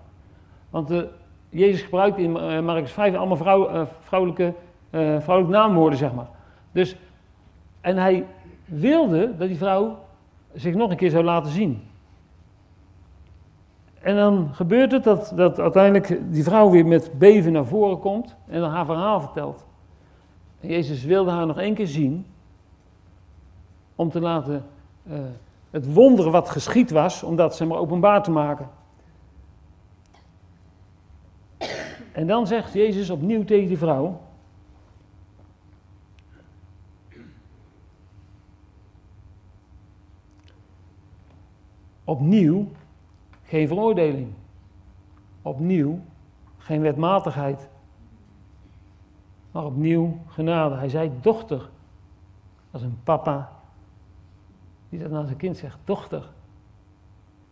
Want 0.71 0.89
de, 0.89 1.09
Jezus 1.49 1.83
gebruikt 1.83 2.19
in 2.19 2.37
uh, 2.37 2.61
Marcus 2.61 2.93
5 2.93 3.15
allemaal 3.15 3.37
vrouw, 3.37 3.71
uh, 3.71 3.83
vrouwelijke, 4.01 4.55
vrouwelijke 4.91 5.57
naamwoorden, 5.57 5.99
zeg 5.99 6.13
maar. 6.13 6.29
Dus, 6.73 6.97
en 7.81 7.97
hij 7.97 8.27
wilde 8.65 9.37
dat 9.37 9.49
die 9.49 9.57
vrouw 9.57 9.99
zich 10.55 10.75
nog 10.75 10.91
een 10.91 10.97
keer 10.97 11.11
zou 11.11 11.25
laten 11.25 11.53
zien. 11.53 11.83
En 14.01 14.17
dan 14.17 14.49
gebeurt 14.53 14.93
het 14.93 15.05
dat, 15.05 15.33
dat 15.37 15.61
uiteindelijk 15.61 16.33
die 16.33 16.45
vrouw 16.45 16.71
weer 16.71 16.87
met 16.87 17.11
beven 17.19 17.53
naar 17.53 17.65
voren 17.65 17.99
komt 17.99 18.37
en 18.49 18.61
dan 18.61 18.71
haar 18.71 18.85
verhaal 18.85 19.21
vertelt. 19.21 19.67
Jezus 20.63 21.05
wilde 21.05 21.31
haar 21.31 21.47
nog 21.47 21.59
één 21.59 21.75
keer 21.75 21.87
zien. 21.87 22.27
om 23.95 24.11
te 24.11 24.21
laten 24.21 24.65
uh, 25.03 25.19
het 25.71 25.95
wonder 25.95 26.31
wat 26.31 26.51
geschied 26.51 26.91
was, 26.91 27.23
om 27.23 27.37
dat 27.37 27.57
zeg 27.57 27.69
maar 27.69 27.79
openbaar 27.79 28.23
te 28.23 28.31
maken. 28.31 28.69
En 32.13 32.27
dan 32.27 32.47
zegt 32.47 32.73
Jezus 32.73 33.11
opnieuw 33.11 33.45
tegen 33.45 33.69
die 33.69 33.79
vrouw, 33.79 34.21
opnieuw 42.05 42.69
geen 43.43 43.69
veroordeling. 43.69 44.33
Opnieuw 45.43 46.01
geen 46.59 46.81
wetmatigheid. 46.81 47.69
Maar 49.53 49.65
opnieuw 49.65 50.19
genade. 50.27 50.75
Hij 50.75 50.89
zei 50.89 51.11
dochter. 51.21 51.69
Als 52.71 52.83
een 52.83 52.99
papa 53.05 53.53
die 54.89 54.99
dat 54.99 55.11
naar 55.11 55.25
zijn 55.25 55.37
kind 55.37 55.57
zegt. 55.57 55.79
Dochter, 55.85 56.29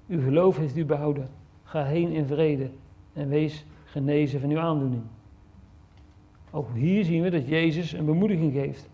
uw 0.09 0.23
geloof 0.23 0.57
heeft 0.57 0.77
u 0.77 0.85
behouden. 0.85 1.29
Ga 1.65 1.85
heen 1.85 2.11
in 2.11 2.27
vrede 2.27 2.71
en 3.13 3.29
wees 3.29 3.65
genezen 3.85 4.41
van 4.41 4.51
uw 4.51 4.59
aandoening. 4.59 5.03
Ook 6.51 6.69
hier 6.75 7.05
zien 7.05 7.23
we 7.23 7.31
dat 7.31 7.49
Jezus 7.49 7.93
een 7.93 8.05
bemoediging 8.05 8.53
geeft. 8.53 8.89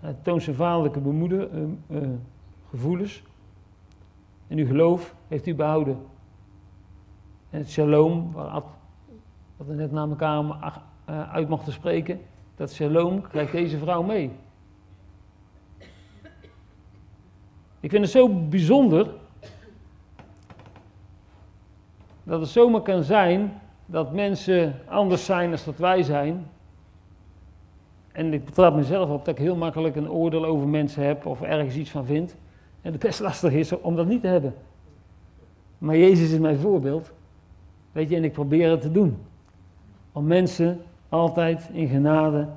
Hij 0.00 0.16
toont 0.22 0.42
zijn 0.42 0.56
vaderlijke 0.56 1.00
bemoeder, 1.00 1.50
uh, 1.52 1.62
uh, 1.88 2.08
gevoelens. 2.70 3.22
En 4.48 4.58
uw 4.58 4.66
geloof 4.66 5.14
heeft 5.28 5.46
u 5.46 5.54
behouden. 5.54 5.98
En 7.50 7.58
het 7.58 7.70
shalom, 7.70 8.32
wat 8.32 8.64
we 9.56 9.74
net 9.74 9.92
naar 9.92 10.08
elkaar 10.08 10.82
uh, 11.10 11.32
uit 11.32 11.48
mochten 11.48 11.72
spreken, 11.72 12.20
dat 12.56 12.72
shalom 12.72 13.20
krijgt 13.20 13.52
deze 13.52 13.78
vrouw 13.78 14.02
mee. 14.02 14.30
Ik 17.80 17.90
vind 17.90 18.02
het 18.02 18.12
zo 18.12 18.28
bijzonder 18.28 19.06
dat 22.22 22.40
het 22.40 22.48
zomaar 22.48 22.82
kan 22.82 23.02
zijn 23.02 23.60
dat 23.86 24.12
mensen 24.12 24.74
anders 24.86 25.24
zijn 25.24 25.50
dan 25.50 25.58
dat 25.64 25.76
wij 25.76 26.02
zijn. 26.02 26.46
En 28.12 28.32
ik 28.32 28.44
betrap 28.44 28.74
mezelf 28.74 29.10
op 29.10 29.24
dat 29.24 29.38
ik 29.38 29.42
heel 29.42 29.56
makkelijk 29.56 29.96
een 29.96 30.10
oordeel 30.10 30.44
over 30.44 30.68
mensen 30.68 31.04
heb 31.04 31.26
of 31.26 31.42
ergens 31.42 31.74
iets 31.76 31.90
van 31.90 32.04
vind. 32.04 32.36
En 32.82 32.92
het 32.92 33.00
best 33.00 33.20
lastig 33.20 33.52
is 33.52 33.80
om 33.80 33.96
dat 33.96 34.06
niet 34.06 34.20
te 34.20 34.26
hebben. 34.26 34.54
Maar 35.78 35.96
Jezus 35.96 36.32
is 36.32 36.38
mijn 36.38 36.58
voorbeeld. 36.58 37.12
Weet 37.92 38.08
je, 38.08 38.16
en 38.16 38.24
ik 38.24 38.32
probeer 38.32 38.70
het 38.70 38.80
te 38.80 38.92
doen. 38.92 39.16
Om 40.12 40.26
mensen 40.26 40.80
altijd 41.12 41.68
in 41.72 41.88
genade 41.88 42.48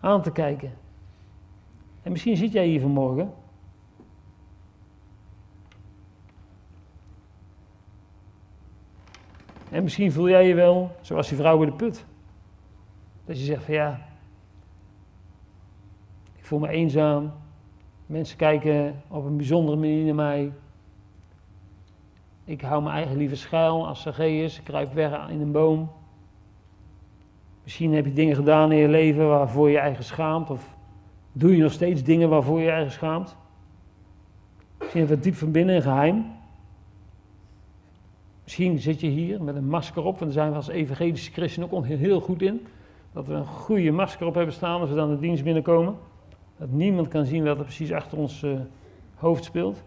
aan 0.00 0.22
te 0.22 0.32
kijken. 0.32 0.72
En 2.02 2.12
misschien 2.12 2.36
zit 2.36 2.52
jij 2.52 2.66
hier 2.66 2.80
vanmorgen. 2.80 3.32
En 9.70 9.82
misschien 9.82 10.12
voel 10.12 10.28
jij 10.28 10.46
je 10.46 10.54
wel 10.54 10.90
zoals 11.00 11.28
die 11.28 11.36
vrouw 11.36 11.56
bij 11.56 11.66
de 11.66 11.72
put. 11.72 12.04
Dat 13.24 13.38
je 13.38 13.44
zegt 13.44 13.64
van 13.64 13.74
ja, 13.74 14.00
ik 16.36 16.44
voel 16.44 16.58
me 16.58 16.68
eenzaam. 16.68 17.32
Mensen 18.06 18.36
kijken 18.36 19.02
op 19.08 19.24
een 19.24 19.36
bijzondere 19.36 19.76
manier 19.76 20.04
naar 20.04 20.14
mij. 20.14 20.52
Ik 22.44 22.60
hou 22.60 22.82
mijn 22.82 22.96
eigen 22.96 23.16
liever 23.16 23.36
schuil 23.36 23.86
als 23.86 24.02
Zacchaeus. 24.02 24.58
Ik 24.58 24.64
kruip 24.64 24.92
weg 24.92 25.28
in 25.28 25.40
een 25.40 25.52
boom. 25.52 25.97
Misschien 27.68 27.94
heb 27.94 28.04
je 28.04 28.12
dingen 28.12 28.36
gedaan 28.36 28.72
in 28.72 28.78
je 28.78 28.88
leven 28.88 29.28
waarvoor 29.28 29.70
je 29.70 29.78
eigen 29.78 30.04
schaamt. 30.04 30.50
Of 30.50 30.76
doe 31.32 31.56
je 31.56 31.62
nog 31.62 31.72
steeds 31.72 32.02
dingen 32.02 32.28
waarvoor 32.28 32.60
je 32.60 32.70
eigen 32.70 32.92
schaamt. 32.92 33.36
Misschien 34.78 35.08
het 35.08 35.22
diep 35.22 35.34
van 35.34 35.50
binnen 35.50 35.76
een 35.76 35.82
geheim. 35.82 36.24
Misschien 38.42 38.78
zit 38.78 39.00
je 39.00 39.06
hier 39.06 39.42
met 39.42 39.56
een 39.56 39.68
masker 39.68 40.02
op, 40.02 40.18
want 40.18 40.20
daar 40.20 40.32
zijn 40.32 40.50
we 40.50 40.56
als 40.56 40.68
evangelische 40.68 41.32
christenen 41.32 41.72
ook 41.72 41.86
heel 41.86 42.20
goed 42.20 42.42
in. 42.42 42.66
Dat 43.12 43.26
we 43.26 43.34
een 43.34 43.46
goede 43.46 43.90
masker 43.90 44.26
op 44.26 44.34
hebben 44.34 44.54
staan 44.54 44.80
als 44.80 44.90
we 44.90 44.96
dan 44.96 45.10
de 45.10 45.18
dienst 45.18 45.44
binnenkomen. 45.44 45.96
Dat 46.56 46.70
niemand 46.70 47.08
kan 47.08 47.24
zien 47.26 47.44
wat 47.44 47.58
er 47.58 47.64
precies 47.64 47.92
achter 47.92 48.18
ons 48.18 48.42
uh, 48.42 48.58
hoofd 49.14 49.44
speelt. 49.44 49.82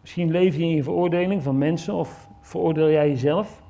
Misschien 0.00 0.30
leef 0.30 0.56
je 0.56 0.62
in 0.62 0.74
je 0.74 0.82
veroordeling 0.82 1.42
van 1.42 1.58
mensen 1.58 1.94
of 1.94 2.28
veroordeel 2.40 2.90
jij 2.90 3.08
jezelf. 3.08 3.68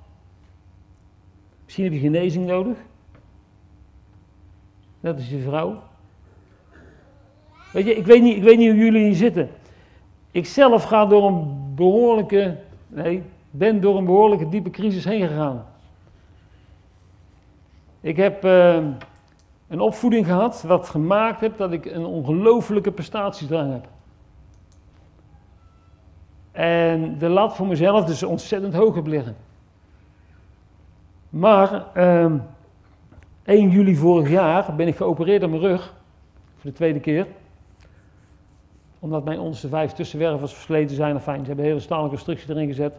Misschien 1.70 1.92
heb 1.92 2.00
je 2.00 2.08
genezing 2.08 2.46
nodig. 2.46 2.76
Dat 5.00 5.18
is 5.18 5.30
je 5.30 5.38
vrouw. 5.38 5.82
Weet 7.72 7.84
je, 7.84 7.96
ik 7.96 8.06
weet 8.06 8.22
niet, 8.22 8.36
ik 8.36 8.42
weet 8.42 8.58
niet 8.58 8.70
hoe 8.70 8.78
jullie 8.78 9.04
hier 9.04 9.14
zitten. 9.14 9.50
Ik 10.30 10.46
zelf 10.46 10.84
ga 10.84 11.06
door 11.06 11.26
een 11.26 11.72
behoorlijke, 11.74 12.56
nee, 12.86 13.22
ben 13.50 13.80
door 13.80 13.96
een 13.96 14.04
behoorlijke 14.04 14.48
diepe 14.48 14.70
crisis 14.70 15.04
heen 15.04 15.28
gegaan. 15.28 15.66
Ik 18.00 18.16
heb 18.16 18.44
uh, 18.44 18.74
een 19.68 19.80
opvoeding 19.80 20.26
gehad 20.26 20.62
wat 20.62 20.88
gemaakt 20.88 21.40
heeft 21.40 21.58
dat 21.58 21.72
ik 21.72 21.84
een 21.84 22.04
ongelofelijke 22.04 22.92
prestatiedrang 22.92 23.72
heb. 23.72 23.88
En 26.52 27.18
de 27.18 27.28
lat 27.28 27.56
voor 27.56 27.66
mezelf 27.66 28.04
dus 28.04 28.22
ontzettend 28.22 28.74
hoog 28.74 28.94
heb 28.94 29.06
liggen. 29.06 29.36
Maar 31.30 31.86
uh, 31.96 32.24
ehm, 32.24 32.38
1 33.44 33.70
juli 33.70 33.96
vorig 33.96 34.28
jaar 34.28 34.74
ben 34.74 34.86
ik 34.86 34.96
geopereerd 34.96 35.42
aan 35.42 35.50
mijn 35.50 35.62
rug. 35.62 35.94
Voor 36.56 36.70
de 36.70 36.76
tweede 36.76 37.00
keer. 37.00 37.26
Omdat 38.98 39.24
mijn 39.24 39.38
onderste 39.38 39.68
vijf 39.68 39.92
tussenwervels 39.92 40.54
versleten 40.54 40.96
zijn. 40.96 41.14
Enfin, 41.14 41.40
ze 41.40 41.46
hebben 41.46 41.58
een 41.58 41.70
hele 41.70 41.80
stalen 41.80 42.08
constructie 42.08 42.50
erin 42.50 42.66
gezet. 42.66 42.94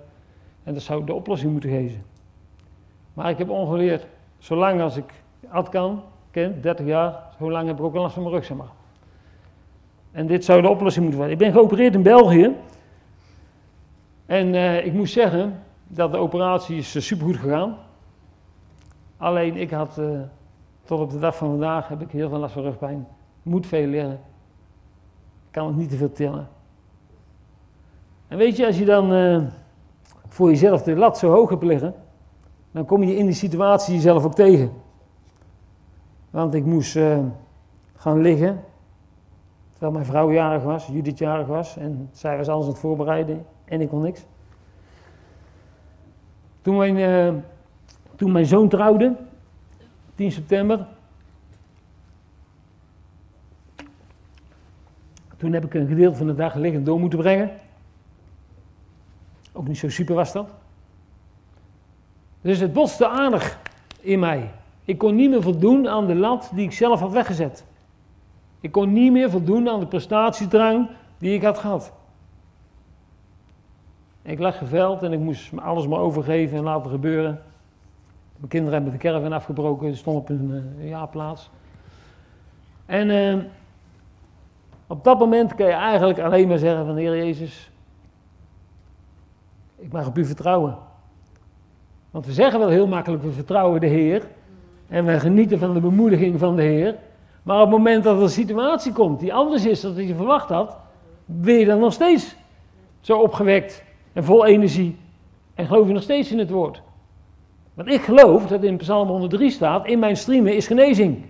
En 0.64 0.74
dat 0.74 0.84
zou 0.84 1.06
de 1.06 1.14
oplossing 1.14 1.52
moeten 1.52 1.70
geven. 1.70 2.04
Maar 3.14 3.30
ik 3.30 3.38
heb 3.38 3.50
ongeleerd, 3.50 4.08
zolang 4.38 4.82
als 4.82 4.98
ik 4.98 5.14
ad 5.50 5.70
kan, 5.70 6.04
ken, 6.32 6.62
30 6.62 6.86
jaar, 6.86 7.24
zo 7.40 7.52
lang 7.52 7.68
heb 7.68 7.78
ik 7.78 7.84
ook 7.84 7.96
last 7.96 8.14
van 8.14 8.24
mijn 8.24 8.36
rug, 8.36 8.46
zeg 8.46 8.58
maar. 8.58 8.72
En 10.12 10.28
dit 10.28 10.46
zou 10.46 10.62
de 10.62 10.70
oplossing 10.70 11.04
moeten 11.04 11.20
worden. 11.20 11.40
Ik 11.40 11.44
ben 11.44 11.54
geopereerd 11.54 11.94
in 11.94 12.04
België. 12.04 12.56
En 14.26 14.54
uh, 14.54 14.86
ik 14.86 14.94
moest 14.94 15.14
zeggen 15.14 15.64
dat 15.88 16.12
de 16.12 16.18
operatie 16.18 16.78
is 16.78 16.96
uh, 16.96 17.02
supergoed 17.02 17.38
gegaan. 17.38 17.78
Alleen 19.22 19.56
ik 19.56 19.72
had, 19.72 19.98
uh, 19.98 20.20
tot 20.84 21.00
op 21.00 21.12
de 21.12 21.20
dag 21.20 21.36
van 21.36 21.50
vandaag, 21.50 21.88
heb 21.88 22.02
ik 22.02 22.12
heel 22.12 22.30
veel 22.30 22.38
last 22.38 22.54
van 22.54 22.64
rugpijn. 22.64 23.08
Moet 23.44 23.68
veel 23.68 23.88
liggen. 23.88 24.20
Kan 25.52 25.68
het 25.68 25.76
niet 25.76 25.90
te 25.90 25.96
veel 25.96 26.12
tillen. 26.12 26.48
En 28.28 28.38
weet 28.38 28.58
je, 28.58 28.66
als 28.66 28.78
je 28.78 28.86
dan 28.86 29.50
voor 30.28 30.50
jezelf 30.50 30.84
de 30.84 30.96
lat 30.96 31.18
zo 31.18 31.32
hoog 31.32 31.50
hebt 31.50 31.64
liggen, 31.64 31.94
dan 32.72 32.86
kom 32.86 33.04
je 33.04 33.16
in 33.16 33.26
die 33.26 33.36
situatie 33.36 33.94
jezelf 33.94 34.26
ook 34.26 34.36
tegen. 34.36 34.72
Want 36.30 36.54
ik 36.54 36.66
moest 36.66 37.00
gaan 37.96 38.22
liggen, 38.22 38.64
terwijl 39.72 39.92
mijn 39.92 40.06
vrouw 40.06 40.32
jarig 40.32 40.64
was, 40.64 40.88
Judith 40.88 41.18
jarig 41.18 41.48
was, 41.48 41.78
en 41.78 42.10
zij 42.12 42.38
was 42.38 42.48
alles 42.48 42.66
aan 42.66 42.72
het 42.72 42.80
voorbereiden 42.80 43.46
en 43.66 43.82
ik 43.82 43.90
kon 43.90 44.02
niks. 44.02 44.26
Toen 46.62 46.78
mijn, 46.78 47.44
toen 48.22 48.32
mijn 48.32 48.46
zoon 48.46 48.70
trouwde, 48.70 49.16
10 50.16 50.32
september, 50.32 50.88
toen 55.38 55.54
heb 55.54 55.66
ik 55.66 55.74
een 55.74 55.88
gedeelte 55.88 56.18
van 56.18 56.28
de 56.28 56.36
dag 56.36 56.56
liggend 56.56 56.86
door 56.86 57.00
moeten 57.00 57.20
brengen. 57.20 57.52
Ook 59.54 59.68
niet 59.68 59.78
zo 59.78 59.90
super 59.90 60.16
was 60.16 60.32
dat. 60.32 60.50
Dus 62.42 62.60
het 62.60 62.74
botste 62.74 63.08
aardig 63.08 63.60
in 64.00 64.20
mij. 64.20 64.52
Ik 64.84 64.98
kon 64.98 65.16
niet 65.16 65.30
meer 65.30 65.42
voldoen 65.42 65.88
aan 65.90 66.08
de 66.08 66.16
lat 66.16 66.52
die 66.54 66.66
ik 66.66 66.72
zelf 66.72 67.00
had 67.00 67.12
weggezet. 67.12 67.66
Ik 68.60 68.72
kon 68.72 68.94
niet 68.94 69.12
meer 69.12 69.30
voldoen 69.30 69.70
aan 69.70 69.80
de 69.80 69.88
prestatiedrang 69.88 70.90
die 71.18 71.34
ik 71.34 71.44
had 71.44 71.58
gehad. 71.58 71.94
Ik 74.22 74.40
lag 74.40 74.58
geveld 74.58 75.04
en 75.04 75.12
ik 75.12 75.20
moest 75.20 75.52
alles 75.58 75.88
maar 75.88 76.00
overgeven 76.00 76.58
en 76.58 76.64
laten 76.64 76.92
gebeuren. 76.92 77.42
Mijn 78.42 78.54
kinderen 78.54 78.74
hebben 78.74 79.00
de 79.00 79.08
caravan 79.08 79.34
afgebroken, 79.34 79.92
ze 79.92 79.98
stonden 79.98 80.22
op 80.22 80.30
een 80.30 80.76
uh, 80.80 80.90
jaarplaats. 80.90 81.50
En 82.86 83.10
uh, 83.10 83.44
op 84.88 85.04
dat 85.04 85.20
moment 85.20 85.56
kan 85.56 85.66
je 85.66 85.72
eigenlijk 85.72 86.20
alleen 86.20 86.48
maar 86.48 86.58
zeggen 86.58 86.86
van 86.86 86.96
Heer 86.96 87.16
Jezus, 87.16 87.72
ik 89.76 89.92
mag 89.92 90.08
op 90.08 90.18
u 90.18 90.26
vertrouwen. 90.26 90.78
Want 92.12 92.26
we 92.26 92.32
zeggen 92.32 92.60
wel 92.60 92.70
heel 92.70 92.88
makkelijk, 92.88 93.24
we 93.24 93.32
vertrouwen 93.32 93.80
de 93.80 93.88
Heer. 93.88 94.28
En 94.88 95.06
we 95.06 95.20
genieten 95.20 95.60
van 95.60 95.74
de 95.74 95.80
bemoediging 95.80 96.40
van 96.40 96.56
de 96.56 96.62
Heer. 96.62 96.96
Maar 97.44 97.56
op 97.56 97.62
het 97.62 97.78
moment 97.78 98.04
dat 98.04 98.18
er 98.18 98.24
een 98.24 98.30
situatie 98.30 98.94
komt 98.94 99.20
die 99.20 99.34
anders 99.34 99.66
is 99.66 99.82
dan 99.82 100.08
je 100.08 100.16
verwacht 100.16 100.50
had, 100.50 100.78
ben 101.26 101.56
je 101.56 101.66
dan 101.66 101.80
nog 101.80 101.94
steeds 101.94 102.36
zo 103.02 103.20
opgewekt 103.20 103.84
en 104.14 104.24
vol 104.24 104.46
energie. 104.46 104.98
En 105.56 105.66
geloof 105.66 105.88
je 105.88 105.94
nog 105.94 106.04
steeds 106.04 106.32
in 106.32 106.40
het 106.40 106.50
woord. 106.50 106.82
Want 107.74 107.90
ik 107.90 108.02
geloof 108.02 108.48
dat 108.48 108.64
in 108.64 108.78
Psalm 108.78 109.08
103 109.08 109.50
staat, 109.52 109.88
in 109.88 110.00
mijn 110.00 110.18
streamen 110.18 110.56
is 110.56 110.68
genezing. 110.68 111.26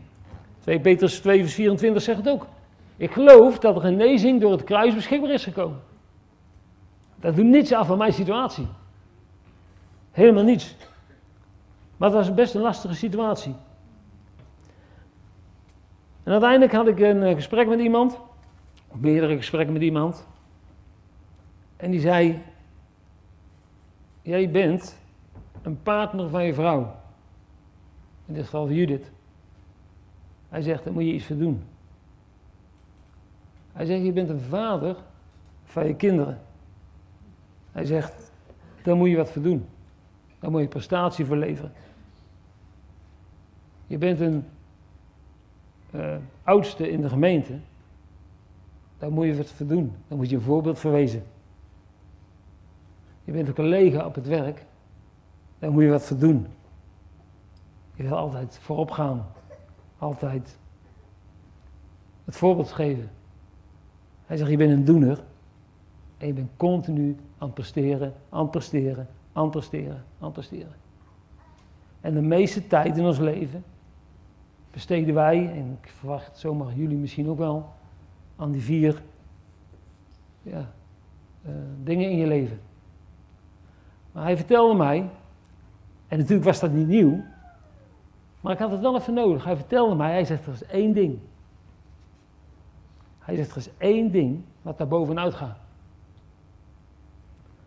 2 0.59 0.79
Petrus 0.79 1.19
2 1.19 1.39
vers 1.39 1.53
24 1.53 2.01
zegt 2.01 2.17
het 2.17 2.29
ook. 2.29 2.47
Ik 2.97 3.11
geloof 3.11 3.59
dat 3.59 3.75
de 3.75 3.81
genezing 3.81 4.41
door 4.41 4.51
het 4.51 4.63
kruis 4.63 4.95
beschikbaar 4.95 5.29
is 5.29 5.43
gekomen. 5.43 5.79
Dat 7.19 7.35
doet 7.35 7.45
niets 7.45 7.73
af 7.73 7.87
van 7.87 7.97
mijn 7.97 8.13
situatie. 8.13 8.67
Helemaal 10.11 10.43
niets. 10.43 10.75
Maar 11.97 12.09
het 12.09 12.17
was 12.17 12.33
best 12.33 12.55
een 12.55 12.61
lastige 12.61 12.93
situatie. 12.93 13.55
En 16.23 16.31
uiteindelijk 16.31 16.71
had 16.71 16.87
ik 16.87 16.99
een 16.99 17.23
eh, 17.23 17.35
gesprek 17.35 17.67
met 17.67 17.79
iemand, 17.79 18.19
meerdere 18.91 19.35
gesprekken 19.35 19.73
met 19.73 19.81
iemand. 19.81 20.27
En 21.77 21.91
die 21.91 21.99
zei: 21.99 22.41
Jij 24.21 24.51
bent 24.51 25.00
een 25.61 25.81
partner 25.81 26.29
van 26.29 26.43
je 26.43 26.53
vrouw. 26.53 26.95
In 28.25 28.33
dit 28.33 28.43
geval 28.43 28.71
Judith. 28.71 29.11
Hij 30.49 30.61
zegt: 30.61 30.83
Daar 30.83 30.93
moet 30.93 31.03
je 31.03 31.13
iets 31.13 31.25
voor 31.25 31.37
doen. 31.37 31.63
Hij 33.71 33.85
zegt: 33.85 34.03
Je 34.03 34.11
bent 34.11 34.29
een 34.29 34.39
vader 34.39 34.95
van 35.63 35.87
je 35.87 35.95
kinderen. 35.95 36.41
Hij 37.71 37.85
zegt: 37.85 38.31
Daar 38.83 38.95
moet 38.95 39.09
je 39.09 39.17
wat 39.17 39.31
voor 39.31 39.41
doen. 39.41 39.65
Moet 40.39 40.61
je 40.61 40.67
prestatie 40.67 41.25
voor 41.25 41.37
leveren. 41.37 41.71
Je 43.87 43.97
bent 43.97 44.19
een 44.19 44.45
uh, 45.95 46.15
oudste 46.43 46.91
in 46.91 47.01
de 47.01 47.09
gemeente. 47.09 47.59
Daar 48.97 49.11
moet 49.11 49.25
je 49.25 49.35
wat 49.35 49.51
voor 49.51 49.67
doen. 49.67 49.95
Moet 50.07 50.29
je 50.29 50.35
een 50.35 50.41
voorbeeld 50.41 50.79
voor 50.79 50.91
wezen. 50.91 51.23
Je 53.23 53.31
bent 53.31 53.47
een 53.47 53.53
collega 53.53 54.05
op 54.05 54.15
het 54.15 54.27
werk. 54.27 54.65
Daar 55.61 55.71
moet 55.71 55.83
je 55.83 55.89
wat 55.89 56.03
voor 56.03 56.17
doen. 56.17 56.47
Je 57.93 58.03
wil 58.03 58.17
altijd 58.17 58.59
voorop 58.61 58.91
gaan. 58.91 59.25
Altijd 59.97 60.57
het 62.25 62.35
voorbeeld 62.35 62.71
geven. 62.71 63.09
Hij 64.25 64.37
zegt, 64.37 64.49
je 64.49 64.57
bent 64.57 64.71
een 64.71 64.85
doener. 64.85 65.23
En 66.17 66.27
je 66.27 66.33
bent 66.33 66.49
continu 66.57 67.15
aan 67.37 67.47
het 67.47 67.53
presteren, 67.53 68.13
aan 68.29 68.41
het 68.41 68.51
presteren, 68.51 69.07
aan 69.33 69.43
het 69.43 69.51
presteren, 69.51 70.03
aan 70.19 70.25
het 70.25 70.33
presteren. 70.33 70.73
En 72.01 72.13
de 72.13 72.21
meeste 72.21 72.67
tijd 72.67 72.97
in 72.97 73.05
ons 73.05 73.17
leven 73.17 73.63
besteden 74.71 75.13
wij, 75.13 75.51
en 75.51 75.77
ik 75.81 75.89
verwacht 75.89 76.37
zomaar 76.37 76.73
jullie 76.73 76.97
misschien 76.97 77.29
ook 77.29 77.37
wel, 77.37 77.69
aan 78.35 78.51
die 78.51 78.61
vier 78.61 79.01
ja, 80.41 80.71
uh, 81.45 81.51
dingen 81.83 82.09
in 82.09 82.17
je 82.17 82.27
leven. 82.27 82.59
Maar 84.11 84.23
hij 84.23 84.37
vertelde 84.37 84.75
mij, 84.75 85.09
en 86.11 86.17
natuurlijk 86.17 86.45
was 86.45 86.59
dat 86.59 86.71
niet 86.71 86.87
nieuw, 86.87 87.23
maar 88.41 88.53
ik 88.53 88.59
had 88.59 88.71
het 88.71 88.81
wel 88.81 88.95
even 88.95 89.13
nodig. 89.13 89.43
Hij 89.43 89.55
vertelde 89.55 89.95
mij, 89.95 90.11
hij 90.11 90.25
zegt 90.25 90.45
er 90.45 90.53
is 90.53 90.65
één 90.65 90.93
ding. 90.93 91.19
Hij 93.19 93.35
zegt 93.35 93.51
er 93.51 93.57
is 93.57 93.69
één 93.77 94.11
ding 94.11 94.41
wat 94.61 94.77
daar 94.77 94.87
bovenuit 94.87 95.33
gaat. 95.33 95.57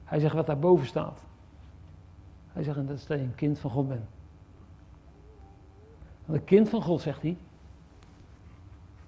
Hij 0.05 0.19
zegt 0.19 0.35
wat 0.35 0.47
daar 0.47 0.59
boven 0.59 0.87
staat. 0.87 1.21
Hij 2.53 2.63
zegt 2.63 2.87
dat 2.89 2.97
is 2.97 3.07
je 3.07 3.15
een 3.15 3.35
kind 3.35 3.59
van 3.59 3.71
God 3.71 3.89
bent. 3.89 4.09
Een 6.27 6.45
kind 6.45 6.69
van 6.69 6.83
God, 6.83 7.01
zegt 7.01 7.23
hij. 7.23 7.37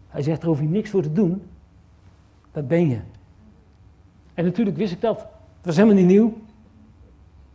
Hij 0.09 0.23
zegt, 0.23 0.43
er 0.43 0.49
hoef 0.49 0.61
je 0.61 0.67
niks 0.67 0.91
voor 0.91 1.03
te 1.03 1.13
doen. 1.13 1.49
Dat 2.53 2.69
ben 2.69 2.89
je. 2.89 3.01
En 4.35 4.45
natuurlijk 4.45 4.77
wist 4.77 4.93
ik 4.93 5.01
dat. 5.01 5.19
Het 5.57 5.67
was 5.67 5.77
helemaal 5.77 5.97
niet 5.97 6.07
nieuw. 6.07 6.39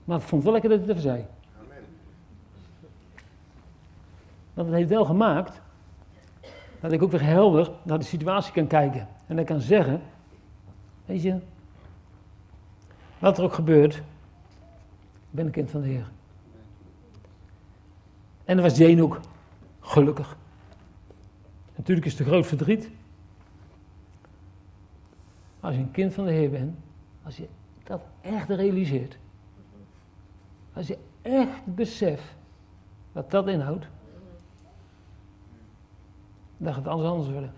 Maar 0.03 0.17
ik 0.17 0.23
vond 0.23 0.43
wel 0.43 0.51
lekker 0.51 0.69
dat 0.69 0.79
hij 0.79 0.87
het 0.87 0.97
even 0.97 1.09
zei. 1.09 1.25
Want 4.53 4.67
het 4.67 4.77
heeft 4.77 4.89
wel 4.89 5.05
gemaakt 5.05 5.61
dat 6.79 6.91
ik 6.91 7.03
ook 7.03 7.11
weer 7.11 7.23
helder 7.23 7.71
naar 7.83 7.99
de 7.99 8.05
situatie 8.05 8.53
kan 8.53 8.67
kijken. 8.67 9.07
En 9.27 9.35
dan 9.35 9.45
kan 9.45 9.59
zeggen, 9.59 10.01
weet 11.05 11.21
je, 11.21 11.39
wat 13.19 13.37
er 13.37 13.43
ook 13.43 13.53
gebeurt, 13.53 13.95
ik 13.95 14.03
ben 15.29 15.45
een 15.45 15.51
kind 15.51 15.71
van 15.71 15.81
de 15.81 15.87
Heer. 15.87 16.09
En 18.45 18.57
dat 18.57 18.65
was 18.65 18.77
Jane 18.77 19.03
ook. 19.03 19.19
Gelukkig. 19.79 20.37
Natuurlijk 21.75 22.05
is 22.05 22.11
het 22.11 22.21
een 22.21 22.27
groot 22.27 22.47
verdriet. 22.47 22.89
Als 25.59 25.75
je 25.75 25.81
een 25.81 25.91
kind 25.91 26.13
van 26.13 26.25
de 26.25 26.31
Heer 26.31 26.49
bent, 26.49 26.75
als 27.23 27.37
je 27.37 27.47
dat 27.83 28.01
echt 28.21 28.49
realiseert, 28.49 29.17
als 30.73 30.87
je 30.87 30.97
echt 31.21 31.65
beseft 31.65 32.35
wat 33.11 33.31
dat 33.31 33.47
inhoudt, 33.47 33.85
gaat 36.67 36.83
het 36.83 36.87
alles 36.87 37.05
anders 37.05 37.29
worden. 37.29 37.53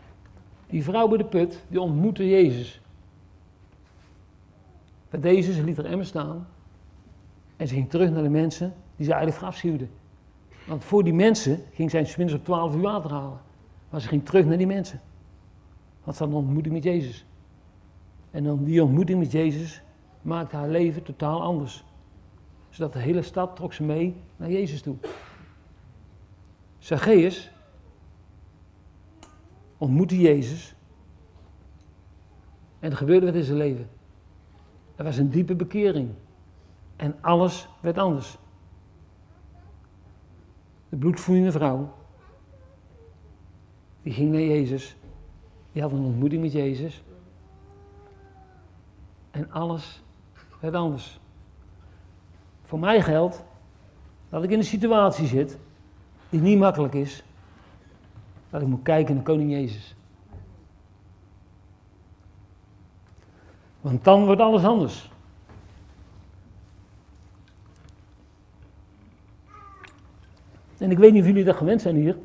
Die 0.68 0.84
vrouw 0.84 1.08
bij 1.08 1.18
de 1.18 1.26
put, 1.26 1.64
die 1.68 1.82
ontmoette 1.82 2.30
Jezus. 2.30 2.82
Deze, 5.20 5.54
ze 5.54 5.64
liet 5.64 5.78
er 5.78 5.86
emmer 5.86 6.06
staan. 6.06 6.48
En 7.56 7.68
ze 7.68 7.74
ging 7.74 7.90
terug 7.90 8.12
naar 8.12 8.24
de 8.24 8.30
mensen 8.30 8.74
die 8.96 9.06
ze 9.06 9.12
eigenlijk 9.12 9.40
verafschuwden. 9.40 9.90
Want 10.68 10.84
voor 10.84 11.04
die 11.04 11.14
mensen 11.14 11.60
ging 11.74 11.90
zij 11.90 12.02
minstens 12.02 12.34
op 12.34 12.44
12 12.44 12.76
uur 12.76 12.82
water 12.82 13.12
halen. 13.12 13.40
Maar 13.90 14.02
ze 14.02 14.08
ging 14.08 14.26
terug 14.26 14.46
naar 14.46 14.58
die 14.58 14.68
mensen. 14.68 15.02
Want 16.04 16.18
ze 16.18 16.24
had 16.24 16.32
een 16.32 16.40
ontmoeting 16.40 16.74
met 16.74 16.84
Jezus. 16.84 17.26
En 18.32 18.44
dan 18.44 18.64
die 18.64 18.84
ontmoeting 18.84 19.20
met 19.20 19.32
Jezus 19.32 19.82
maakte 20.22 20.56
haar 20.56 20.70
leven 20.70 21.04
totaal 21.04 21.42
anders. 21.42 21.84
Zodat 22.70 22.94
de 22.94 23.00
hele 23.00 23.22
stad 23.22 23.56
trok 23.56 23.74
ze 23.74 23.84
mee 23.84 24.16
naar 24.36 24.52
Jezus 24.52 24.82
toe. 24.82 24.96
Zacchaeus 26.78 27.52
ontmoette 29.84 30.20
Jezus. 30.20 30.76
En 32.80 32.92
er 32.92 32.98
gebeurde 32.98 33.26
wat 33.26 33.36
in 33.36 33.44
zijn 33.44 33.58
leven. 33.58 33.90
Er 34.96 35.04
was 35.04 35.18
een 35.18 35.30
diepe 35.30 35.56
bekering. 35.56 36.10
En 36.96 37.16
alles 37.22 37.68
werd 37.80 37.98
anders 37.98 38.38
de 40.94 41.00
bloedvloeiende 41.00 41.52
vrouw, 41.52 41.94
die 44.02 44.14
ging 44.14 44.32
naar 44.32 44.42
Jezus. 44.42 44.96
Die 45.72 45.82
had 45.82 45.92
een 45.92 46.04
ontmoeting 46.04 46.42
met 46.42 46.52
Jezus. 46.52 47.04
En 49.32 49.52
alles 49.52 50.02
werd 50.60 50.76
anders. 50.76 51.20
Voor 52.64 52.80
mij 52.80 53.02
geldt 53.02 53.44
dat 54.30 54.44
ik 54.44 54.50
in 54.50 54.58
een 54.58 54.64
situatie 54.64 55.28
zit 55.28 55.58
die 56.30 56.42
niet 56.42 56.60
makkelijk 56.60 56.94
is. 56.94 57.24
Dat 58.54 58.62
ik 58.62 58.68
moet 58.68 58.84
kijken 58.84 59.16
naar 59.16 59.24
koning 59.24 59.52
Jezus. 59.52 59.96
Want 63.82 64.04
dan 64.04 64.26
wordt 64.26 64.42
alles 64.42 64.64
anders. 64.64 65.12
En 70.78 70.92
ik 70.92 70.98
weet 70.98 71.12
niet 71.12 71.22
of 71.22 71.28
jullie 71.28 71.44
dat 71.44 71.56
gewend 71.56 71.82
zijn 71.82 71.96
hier. 71.96 72.18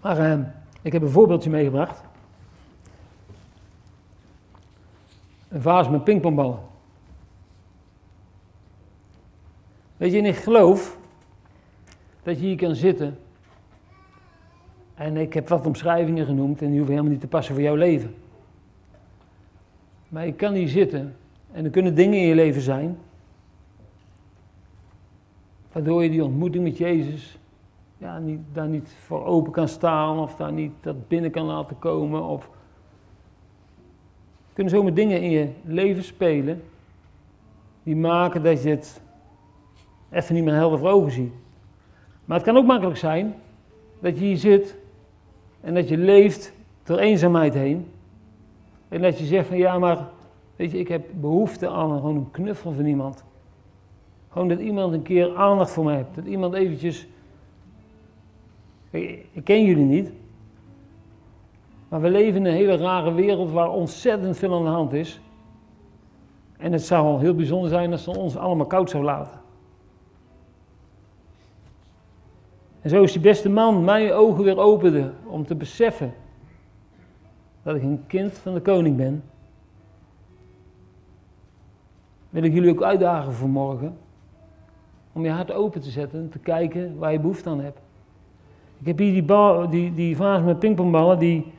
Maar 0.00 0.18
uh, 0.18 0.46
ik 0.82 0.92
heb 0.92 1.02
een 1.02 1.08
voorbeeldje 1.08 1.50
meegebracht. 1.50 2.02
Een 5.48 5.62
vaas 5.62 5.88
met 5.88 6.04
pingpongballen. 6.04 6.58
Weet 9.96 10.12
je, 10.12 10.18
en 10.18 10.24
ik 10.24 10.36
geloof 10.36 10.98
dat 12.22 12.40
je 12.40 12.46
hier 12.46 12.56
kan 12.56 12.74
zitten. 12.74 13.21
En 14.94 15.16
ik 15.16 15.34
heb 15.34 15.48
wat 15.48 15.66
omschrijvingen 15.66 16.26
genoemd 16.26 16.62
en 16.62 16.66
die 16.66 16.76
hoeven 16.76 16.94
helemaal 16.94 17.12
niet 17.12 17.20
te 17.20 17.26
passen 17.26 17.54
voor 17.54 17.62
jouw 17.62 17.74
leven. 17.74 18.14
Maar 20.08 20.26
je 20.26 20.32
kan 20.32 20.52
hier 20.52 20.68
zitten 20.68 21.16
en 21.52 21.64
er 21.64 21.70
kunnen 21.70 21.94
dingen 21.94 22.18
in 22.18 22.26
je 22.26 22.34
leven 22.34 22.62
zijn 22.62 22.98
Waardoor 25.72 26.02
je 26.02 26.10
die 26.10 26.24
ontmoeting 26.24 26.64
met 26.64 26.78
Jezus 26.78 27.38
ja, 27.98 28.18
niet, 28.18 28.40
daar 28.52 28.68
niet 28.68 28.94
voor 29.04 29.24
open 29.24 29.52
kan 29.52 29.68
staan 29.68 30.18
of 30.18 30.36
daar 30.36 30.52
niet 30.52 30.72
dat 30.80 31.08
binnen 31.08 31.30
kan 31.30 31.44
laten 31.44 31.78
komen. 31.78 32.22
Of 32.22 32.44
er 34.48 34.54
kunnen 34.54 34.72
zomaar 34.72 34.94
dingen 34.94 35.22
in 35.22 35.30
je 35.30 35.48
leven 35.64 36.04
spelen 36.04 36.62
die 37.82 37.96
maken 37.96 38.42
dat 38.42 38.62
je 38.62 38.68
het 38.68 39.00
even 40.10 40.34
niet 40.34 40.44
meer 40.44 40.54
helder 40.54 40.78
voor 40.78 40.90
ogen 40.90 41.12
ziet. 41.12 41.32
Maar 42.24 42.36
het 42.36 42.46
kan 42.46 42.56
ook 42.56 42.66
makkelijk 42.66 42.96
zijn 42.96 43.34
dat 44.00 44.18
je 44.18 44.24
hier 44.24 44.36
zit 44.36 44.76
en 45.62 45.74
dat 45.74 45.88
je 45.88 45.98
leeft 45.98 46.52
door 46.84 46.98
eenzaamheid 46.98 47.54
heen. 47.54 47.86
En 48.88 49.02
dat 49.02 49.18
je 49.18 49.24
zegt 49.24 49.46
van 49.48 49.56
ja, 49.56 49.78
maar 49.78 50.08
weet 50.56 50.70
je, 50.70 50.78
ik 50.78 50.88
heb 50.88 51.06
behoefte 51.14 51.68
aan 51.68 51.96
gewoon 51.96 52.16
een 52.16 52.30
knuffel 52.30 52.72
van 52.72 52.84
iemand. 52.84 53.24
Gewoon 54.28 54.48
dat 54.48 54.58
iemand 54.58 54.92
een 54.92 55.02
keer 55.02 55.36
aandacht 55.36 55.70
voor 55.70 55.84
mij 55.84 55.96
heeft. 55.96 56.14
Dat 56.14 56.24
iemand 56.24 56.54
eventjes... 56.54 57.06
Ik, 58.90 59.26
ik 59.32 59.44
ken 59.44 59.64
jullie 59.64 59.84
niet. 59.84 60.12
Maar 61.88 62.00
we 62.00 62.10
leven 62.10 62.40
in 62.40 62.46
een 62.46 62.52
hele 62.52 62.76
rare 62.76 63.12
wereld 63.12 63.50
waar 63.50 63.70
ontzettend 63.70 64.36
veel 64.36 64.54
aan 64.54 64.64
de 64.64 64.68
hand 64.68 64.92
is. 64.92 65.20
En 66.58 66.72
het 66.72 66.82
zou 66.82 67.06
al 67.06 67.18
heel 67.18 67.34
bijzonder 67.34 67.70
zijn 67.70 67.92
als 67.92 68.02
ze 68.02 68.18
ons 68.18 68.36
allemaal 68.36 68.66
koud 68.66 68.90
zou 68.90 69.04
laten. 69.04 69.41
En 72.82 72.90
zo 72.90 73.02
is 73.02 73.12
die 73.12 73.20
beste 73.20 73.48
man 73.48 73.84
mijn 73.84 74.12
ogen 74.12 74.44
weer 74.44 74.58
opende 74.58 75.12
om 75.24 75.46
te 75.46 75.54
beseffen 75.54 76.14
dat 77.62 77.76
ik 77.76 77.82
een 77.82 78.04
kind 78.06 78.38
van 78.38 78.54
de 78.54 78.60
koning 78.60 78.96
ben. 78.96 79.24
Wil 82.30 82.42
ik 82.42 82.52
jullie 82.52 82.70
ook 82.70 82.82
uitdagen 82.82 83.32
voor 83.32 83.48
morgen 83.48 83.96
om 85.12 85.24
je 85.24 85.30
hart 85.30 85.52
open 85.52 85.80
te 85.80 85.90
zetten 85.90 86.20
en 86.20 86.28
te 86.28 86.38
kijken 86.38 86.98
waar 86.98 87.12
je 87.12 87.20
behoefte 87.20 87.48
aan 87.48 87.60
hebt. 87.60 87.80
Ik 88.78 88.86
heb 88.86 88.98
hier 88.98 89.12
die, 89.12 89.22
bal, 89.22 89.70
die, 89.70 89.94
die 89.94 90.16
vaas 90.16 90.42
met 90.42 90.58
pingpongballen, 90.58 91.18
die, 91.18 91.52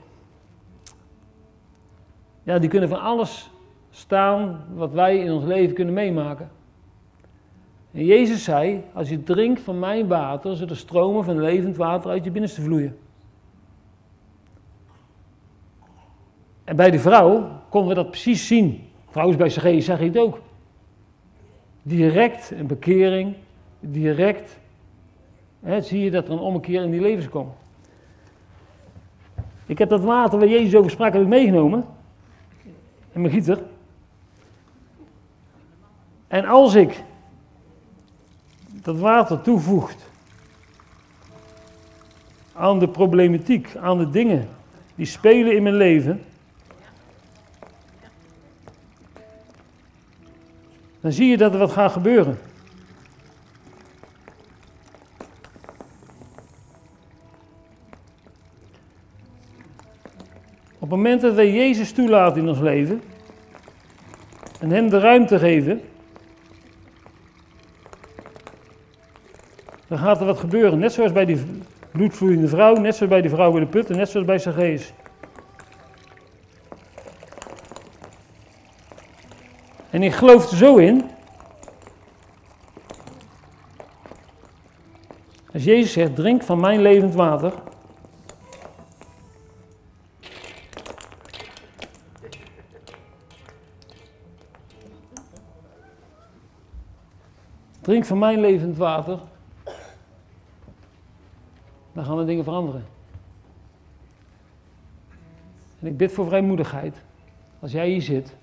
ja, 2.44 2.60
die 2.60 2.70
kunnen 2.70 2.90
van 2.90 3.02
alles 3.02 3.52
staan 3.90 4.60
wat 4.76 4.92
wij 4.92 5.18
in 5.18 5.32
ons 5.32 5.44
leven 5.44 5.76
kunnen 5.76 5.94
meemaken. 5.94 6.50
En 7.94 8.06
Jezus 8.06 8.44
zei, 8.44 8.84
als 8.94 9.10
je 9.10 9.24
drinkt 9.24 9.62
van 9.62 9.80
mijn 9.80 10.08
water, 10.08 10.56
zullen 10.56 10.76
stromen 10.76 11.24
van 11.24 11.40
levend 11.40 11.76
water 11.76 12.12
uit 12.12 12.24
je 12.24 12.32
binnenste 12.32 12.62
vloeien. 12.62 12.98
En 16.64 16.76
bij 16.76 16.92
de 16.92 17.00
vrouw 17.00 17.62
konden 17.70 17.90
we 17.90 17.96
dat 17.96 18.10
precies 18.10 18.48
zien. 18.48 18.88
Trouwens, 19.12 19.38
bij 19.38 19.50
Zacchaeus 19.50 19.86
zag 19.86 20.00
je 20.00 20.06
het 20.06 20.18
ook. 20.18 20.42
Direct 21.82 22.52
een 22.52 22.68
bekering, 22.68 23.36
direct 23.80 24.58
hè, 25.60 25.82
zie 25.82 26.04
je 26.04 26.12
dat 26.12 26.26
er 26.26 26.32
een 26.32 26.40
ommekeer 26.40 26.84
in 26.84 26.92
die 26.92 27.02
levens 27.02 27.30
komt. 27.30 27.54
Ik 29.66 29.78
heb 29.78 29.90
dat 29.90 30.04
water 30.04 30.40
waar 30.40 30.48
Jezus 30.48 30.76
over 30.76 30.92
sprak, 30.92 31.14
heb 31.14 31.22
ik 31.22 31.28
meegenomen. 31.28 31.86
En 33.12 33.22
mijn 33.22 33.34
gieter. 33.34 33.60
En 36.28 36.46
als 36.46 36.76
ik 36.76 37.04
dat 38.84 38.98
water 38.98 39.42
toevoegt 39.42 40.06
aan 42.54 42.80
de 42.80 42.88
problematiek, 42.88 43.76
aan 43.76 43.98
de 43.98 44.10
dingen 44.10 44.50
die 44.96 45.06
spelen 45.06 45.56
in 45.56 45.64
mijn 45.64 45.76
leven, 45.76 46.24
dan 51.02 51.12
zie 51.12 51.30
je 51.30 51.38
dat 51.38 51.54
er 51.54 51.60
wat 51.60 51.72
gaat 51.72 51.92
gebeuren. 51.92 52.40
Op 60.74 60.90
het 60.90 60.90
moment 60.90 61.22
dat 61.22 61.34
wij 61.34 61.52
Jezus 61.52 61.92
toelaten 61.92 62.42
in 62.42 62.48
ons 62.48 62.60
leven 62.60 63.02
en 64.60 64.70
Hem 64.70 64.90
de 64.90 65.00
ruimte 65.00 65.40
geven, 65.40 65.82
dan 69.94 70.02
gaat 70.02 70.20
er 70.20 70.26
wat 70.26 70.40
gebeuren. 70.40 70.80
Net 70.80 70.94
zoals 70.94 71.12
bij 71.12 71.26
die 71.26 71.42
bloedvloeiende 71.92 72.48
vrouw, 72.48 72.76
net 72.76 72.96
zoals 72.96 73.12
bij 73.12 73.22
die 73.22 73.30
vrouw 73.30 73.52
bij 73.52 73.60
de 73.60 73.66
put 73.66 73.90
en 73.90 73.98
net 73.98 74.10
zoals 74.10 74.26
bij 74.26 74.40
Zacchaeus. 74.40 74.94
En 79.90 80.04
ik 80.04 80.14
geloof 80.14 80.52
er 80.52 80.58
zo 80.58 80.76
in. 80.78 81.10
Als 85.54 85.64
Jezus 85.64 85.92
zegt, 85.92 86.16
drink 86.16 86.44
van 86.44 86.60
mijn 86.60 86.82
levend 86.82 87.14
water. 87.14 87.54
Drink 97.82 98.06
van 98.06 98.20
mijn 98.20 98.40
levend 98.40 98.78
water. 98.78 99.20
Dan 102.04 102.12
gaan 102.12 102.22
de 102.22 102.28
dingen 102.28 102.44
veranderen. 102.44 102.86
En 105.80 105.88
ik 105.88 105.98
bid 105.98 106.12
voor 106.12 106.26
vrijmoedigheid. 106.26 107.02
Als 107.60 107.72
jij 107.72 107.90
hier 107.90 108.02
zit. 108.02 108.36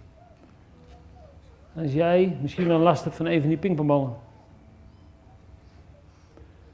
Als 1.74 1.92
jij 1.92 2.36
misschien 2.40 2.66
wel 2.66 2.78
last 2.78 3.04
hebt 3.04 3.16
van 3.16 3.26
even 3.26 3.48
die 3.48 3.58
pingpongballen. 3.58 4.16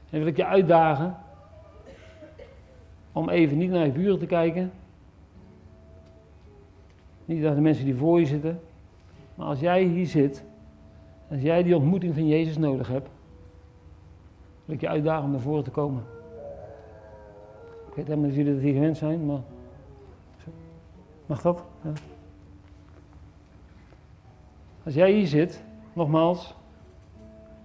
En 0.09 0.19
wil 0.19 0.27
ik 0.27 0.37
je 0.37 0.45
uitdagen 0.45 1.17
om 3.11 3.29
even 3.29 3.57
niet 3.57 3.69
naar 3.69 3.85
je 3.85 3.91
buren 3.91 4.19
te 4.19 4.25
kijken. 4.25 4.71
Niet 7.25 7.41
naar 7.41 7.55
de 7.55 7.61
mensen 7.61 7.85
die 7.85 7.95
voor 7.95 8.19
je 8.19 8.25
zitten. 8.25 8.61
Maar 9.35 9.47
als 9.47 9.59
jij 9.59 9.83
hier 9.83 10.07
zit, 10.07 10.43
als 11.29 11.41
jij 11.41 11.63
die 11.63 11.75
ontmoeting 11.75 12.13
van 12.13 12.27
Jezus 12.27 12.57
nodig 12.57 12.87
hebt, 12.87 13.09
wil 14.65 14.75
ik 14.75 14.81
je 14.81 14.89
uitdagen 14.89 15.23
om 15.23 15.31
naar 15.31 15.39
voren 15.39 15.63
te 15.63 15.71
komen. 15.71 16.15
Weet 17.97 18.07
helemaal 18.07 18.27
niet 18.27 18.37
jullie 18.37 18.53
dat 18.53 18.61
hier 18.61 18.73
gewend 18.73 18.97
zijn, 18.97 19.25
maar. 19.25 19.41
Mag 21.25 21.41
dat? 21.41 21.63
Ja. 21.83 21.91
Als 24.83 24.93
jij 24.93 25.11
hier 25.11 25.27
zit, 25.27 25.63
nogmaals, 25.93 26.55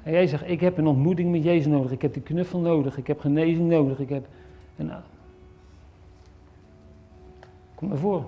en 0.03 0.13
jij 0.13 0.27
zegt: 0.27 0.49
Ik 0.49 0.61
heb 0.61 0.79
een 0.79 0.87
ontmoeting 0.87 1.31
met 1.31 1.43
Jezus 1.43 1.67
nodig, 1.67 1.91
ik 1.91 2.03
heb 2.03 2.13
die 2.13 2.23
knuffel 2.23 2.59
nodig, 2.59 2.97
ik 2.97 3.07
heb 3.07 3.21
genezing 3.21 3.69
nodig, 3.69 3.99
ik 3.99 4.09
heb. 4.09 4.27
En, 4.77 5.05
kom 7.75 7.89
naar 7.89 7.99
voren. 7.99 8.27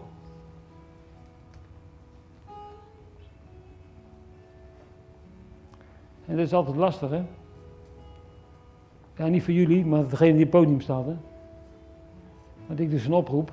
En 6.26 6.36
dat 6.36 6.46
is 6.46 6.52
altijd 6.52 6.76
lastig, 6.76 7.10
hè? 7.10 7.22
Ja, 9.16 9.26
niet 9.26 9.42
voor 9.42 9.54
jullie, 9.54 9.86
maar 9.86 10.08
degene 10.08 10.34
die 10.34 10.46
op 10.46 10.52
het 10.52 10.60
podium 10.60 10.80
staat, 10.80 11.06
hè? 11.06 11.16
Want 12.66 12.80
ik 12.80 12.90
dus 12.90 13.04
een 13.04 13.12
oproep 13.12 13.52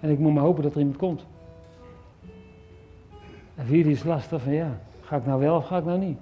en 0.00 0.10
ik 0.10 0.18
moet 0.18 0.34
maar 0.34 0.42
hopen 0.42 0.62
dat 0.62 0.72
er 0.72 0.78
iemand 0.78 0.96
komt. 0.96 1.26
En 3.54 3.66
jullie 3.66 3.92
is 3.92 4.04
lastig 4.04 4.42
van 4.42 4.52
ja, 4.52 4.78
ga 5.00 5.16
ik 5.16 5.26
nou 5.26 5.40
wel 5.40 5.56
of 5.56 5.66
ga 5.66 5.78
ik 5.78 5.84
nou 5.84 5.98
niet? 5.98 6.18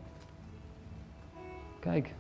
Kijk. 1.79 2.15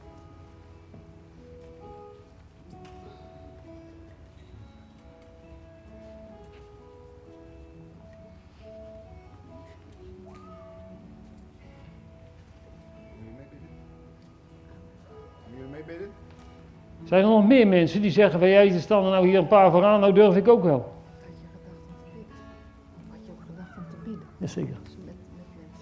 Zijn 17.06 17.24
er 17.24 17.30
nog 17.30 17.46
meer 17.46 17.68
mensen 17.68 18.02
die 18.02 18.10
zeggen 18.10 18.38
van 18.38 18.48
jij, 18.48 18.72
er 18.72 18.80
staan 18.80 19.04
er 19.04 19.10
nou 19.10 19.26
hier 19.26 19.38
een 19.38 19.46
paar 19.46 19.70
vooraan, 19.70 20.00
nou 20.00 20.12
durf 20.12 20.36
ik 20.36 20.48
ook 20.48 20.62
wel. 20.62 20.94
Had 21.18 21.30
je 21.34 21.42
gedacht 21.56 21.76
om 21.86 22.24
te 22.30 22.36
bidden? 22.74 23.06
Had 23.08 23.18
je 23.24 23.30
ook 23.30 23.42
gedacht 23.46 23.76
om 23.76 23.84
te 23.90 23.96
bidden? 24.04 24.26
Jazeker, 24.38 24.76
Dus. 24.82 24.96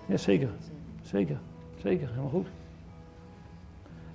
Jazeker. 0.07 0.49
zeker, 1.03 1.37
zeker, 1.83 2.09
helemaal 2.09 2.31
goed. 2.31 2.47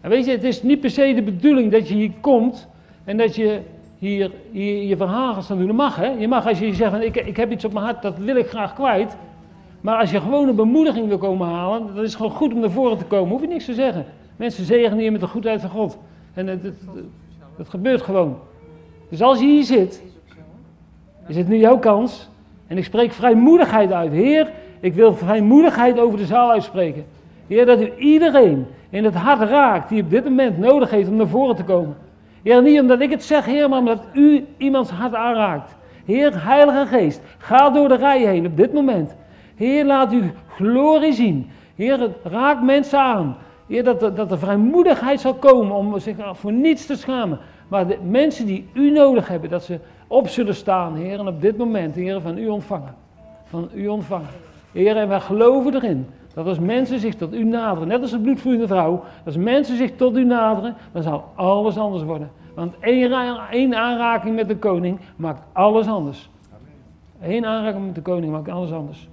En 0.02 0.10
weet 0.10 0.26
je, 0.26 0.32
het 0.32 0.44
is 0.44 0.64
niet 0.64 0.80
per 0.80 0.90
se 0.90 1.14
de 1.14 1.22
bedoeling 1.22 1.72
dat 1.72 1.88
je 1.88 1.94
hier 1.94 2.12
komt 2.22 2.68
en 3.04 3.18
dat 3.18 3.36
je 3.36 3.62
hier, 3.98 4.32
hier 4.52 4.84
je 4.84 4.98
verhaal 4.98 5.34
gaat 5.34 5.44
staan 5.44 5.58
doen. 5.58 5.68
Dat 5.68 5.76
mag 5.76 5.96
hè, 5.96 6.08
je 6.08 6.28
mag 6.28 6.48
als 6.48 6.60
je 6.60 6.74
zegt 6.74 6.92
van 6.92 7.02
ik, 7.02 7.16
ik 7.16 7.38
heb 7.38 7.52
iets 7.52 7.66
op 7.66 7.74
mijn 7.74 7.86
hart, 7.86 8.02
dat 8.02 8.18
wil 8.18 8.36
ik 8.36 8.48
graag 8.48 8.74
kwijt. 8.74 9.18
Maar 9.82 9.98
als 9.98 10.12
je 10.12 10.22
gewoon 10.22 10.48
een 10.48 10.56
bemoediging 10.56 11.08
wil 11.08 11.18
komen 11.18 11.48
halen, 11.48 11.86
dan 11.86 12.04
is 12.04 12.10
het 12.10 12.16
gewoon 12.16 12.32
goed 12.32 12.54
om 12.54 12.60
naar 12.60 12.72
voren 12.72 12.98
te 12.98 13.06
komen. 13.06 13.30
Hoef 13.30 13.42
je 13.42 13.48
niks 13.48 13.66
te 13.66 13.74
zeggen. 13.74 14.06
Mensen 14.36 14.66
zegenen 14.66 15.04
je 15.04 15.12
met 15.12 15.22
de 15.22 15.28
goedheid 15.28 15.62
van 15.62 15.70
God. 15.70 15.98
En 16.40 16.48
het, 16.48 16.64
het, 17.58 17.70
gebeurt 17.70 18.02
gewoon. 18.02 18.38
Dus 19.10 19.22
als 19.22 19.40
je 19.40 19.46
hier 19.46 19.64
zit, 19.64 20.04
is 21.28 21.36
het 21.36 21.48
nu 21.48 21.58
jouw 21.58 21.78
kans. 21.78 22.30
En 22.68 22.78
ik 22.78 22.84
spreek 22.84 23.12
vrijmoedigheid 23.12 23.92
uit. 23.92 24.12
Heer, 24.12 24.52
ik 24.80 24.94
wil 24.94 25.14
vrijmoedigheid 25.14 26.00
over 26.00 26.18
de 26.18 26.26
zaal 26.26 26.52
uitspreken. 26.52 27.06
Heer, 27.48 27.66
dat 27.66 27.82
u 27.82 27.94
iedereen 27.98 28.68
in 28.90 29.04
het 29.04 29.16
hart 29.16 29.50
raakt 29.50 29.90
die 29.90 30.04
op 30.04 30.10
dit 30.10 30.24
moment 30.24 30.58
nodig 30.58 30.90
heeft 30.90 31.10
om 31.10 31.16
naar 31.16 31.28
voren 31.28 31.56
te 31.56 31.64
komen. 31.64 31.96
Heer, 32.44 32.62
niet 32.62 32.80
omdat 32.80 33.02
ik 33.02 33.10
het 33.10 33.24
zeg, 33.24 33.46
Heer, 33.46 33.70
maar 33.70 33.80
omdat 33.80 34.04
u 34.14 34.46
iemands 34.58 34.90
hart 34.90 35.16
aanraakt. 35.16 35.76
Heer, 36.06 36.44
Heilige 36.44 36.86
Geest, 36.86 37.22
ga 37.38 37.70
door 37.70 37.88
de 37.88 37.96
rij 37.96 38.26
heen 38.26 38.46
op 38.46 38.58
dit 38.58 38.74
moment. 38.74 39.16
Heer, 39.56 39.86
laat 39.86 40.12
uw 40.12 40.24
glorie 40.56 41.14
zien. 41.14 41.50
Heer, 41.76 42.10
raak 42.24 42.62
mensen 42.62 43.00
aan. 43.00 43.38
Heer, 43.70 43.84
dat, 43.84 44.32
er- 44.32 44.40
vrijmoedigheid 44.40 45.20
zal 45.20 45.34
komen 45.34 45.76
om 45.76 46.00
zich 46.00 46.16
voor 46.32 46.52
niets 46.54 46.86
te 46.86 46.96
schamen. 46.96 47.40
Maar 47.68 47.88
de 47.88 47.98
mensen 48.04 48.46
die 48.46 48.70
u 48.74 48.92
nodig 48.92 49.28
hebben, 49.28 49.50
dat 49.50 49.64
ze 49.64 49.80
op 50.08 50.28
zullen 50.28 50.56
staan, 50.56 50.96
Heer, 50.96 51.20
en 51.20 51.28
op 51.28 51.42
dit 51.42 51.58
moment, 51.58 51.96
Heer, 51.96 52.22
van 52.22 52.38
u 52.38 52.48
ontvangen. 52.48 52.96
Van 53.44 53.70
u 53.74 53.88
ontvangen. 53.88 54.28
Heer, 54.72 54.98
en 54.98 55.08
wij 55.08 55.20
geloven 55.20 55.74
erin 55.76 56.08
dat 56.34 56.48
als 56.48 56.60
mensen 56.60 57.00
zich 57.00 57.16
tot 57.16 57.34
u 57.34 57.44
naderen, 57.44 57.88
net 57.88 58.02
als 58.02 58.12
de 58.12 58.20
bloedvloeiende 58.20 58.68
vrouw, 58.68 59.04
als 59.26 59.38
mensen 59.38 59.78
zich 59.78 59.96
tot 59.96 60.18
u 60.18 60.24
naderen, 60.24 60.76
dan 60.92 61.04
zal 61.04 61.24
alles 61.36 61.78
anders 61.78 62.04
worden. 62.04 62.32
Want 62.54 62.74
één, 62.80 63.12
één 63.52 63.76
aanraking 63.76 64.36
met 64.36 64.48
de 64.48 64.58
koning 64.58 65.00
maakt 65.16 65.42
alles 65.52 65.88
anders. 65.88 66.30
Eén 67.22 67.46
aanraking 67.46 67.86
met 67.86 67.96
de 67.96 68.02
koning 68.02 68.32
maakt 68.32 68.50
alles 68.50 68.72
anders. 68.72 69.09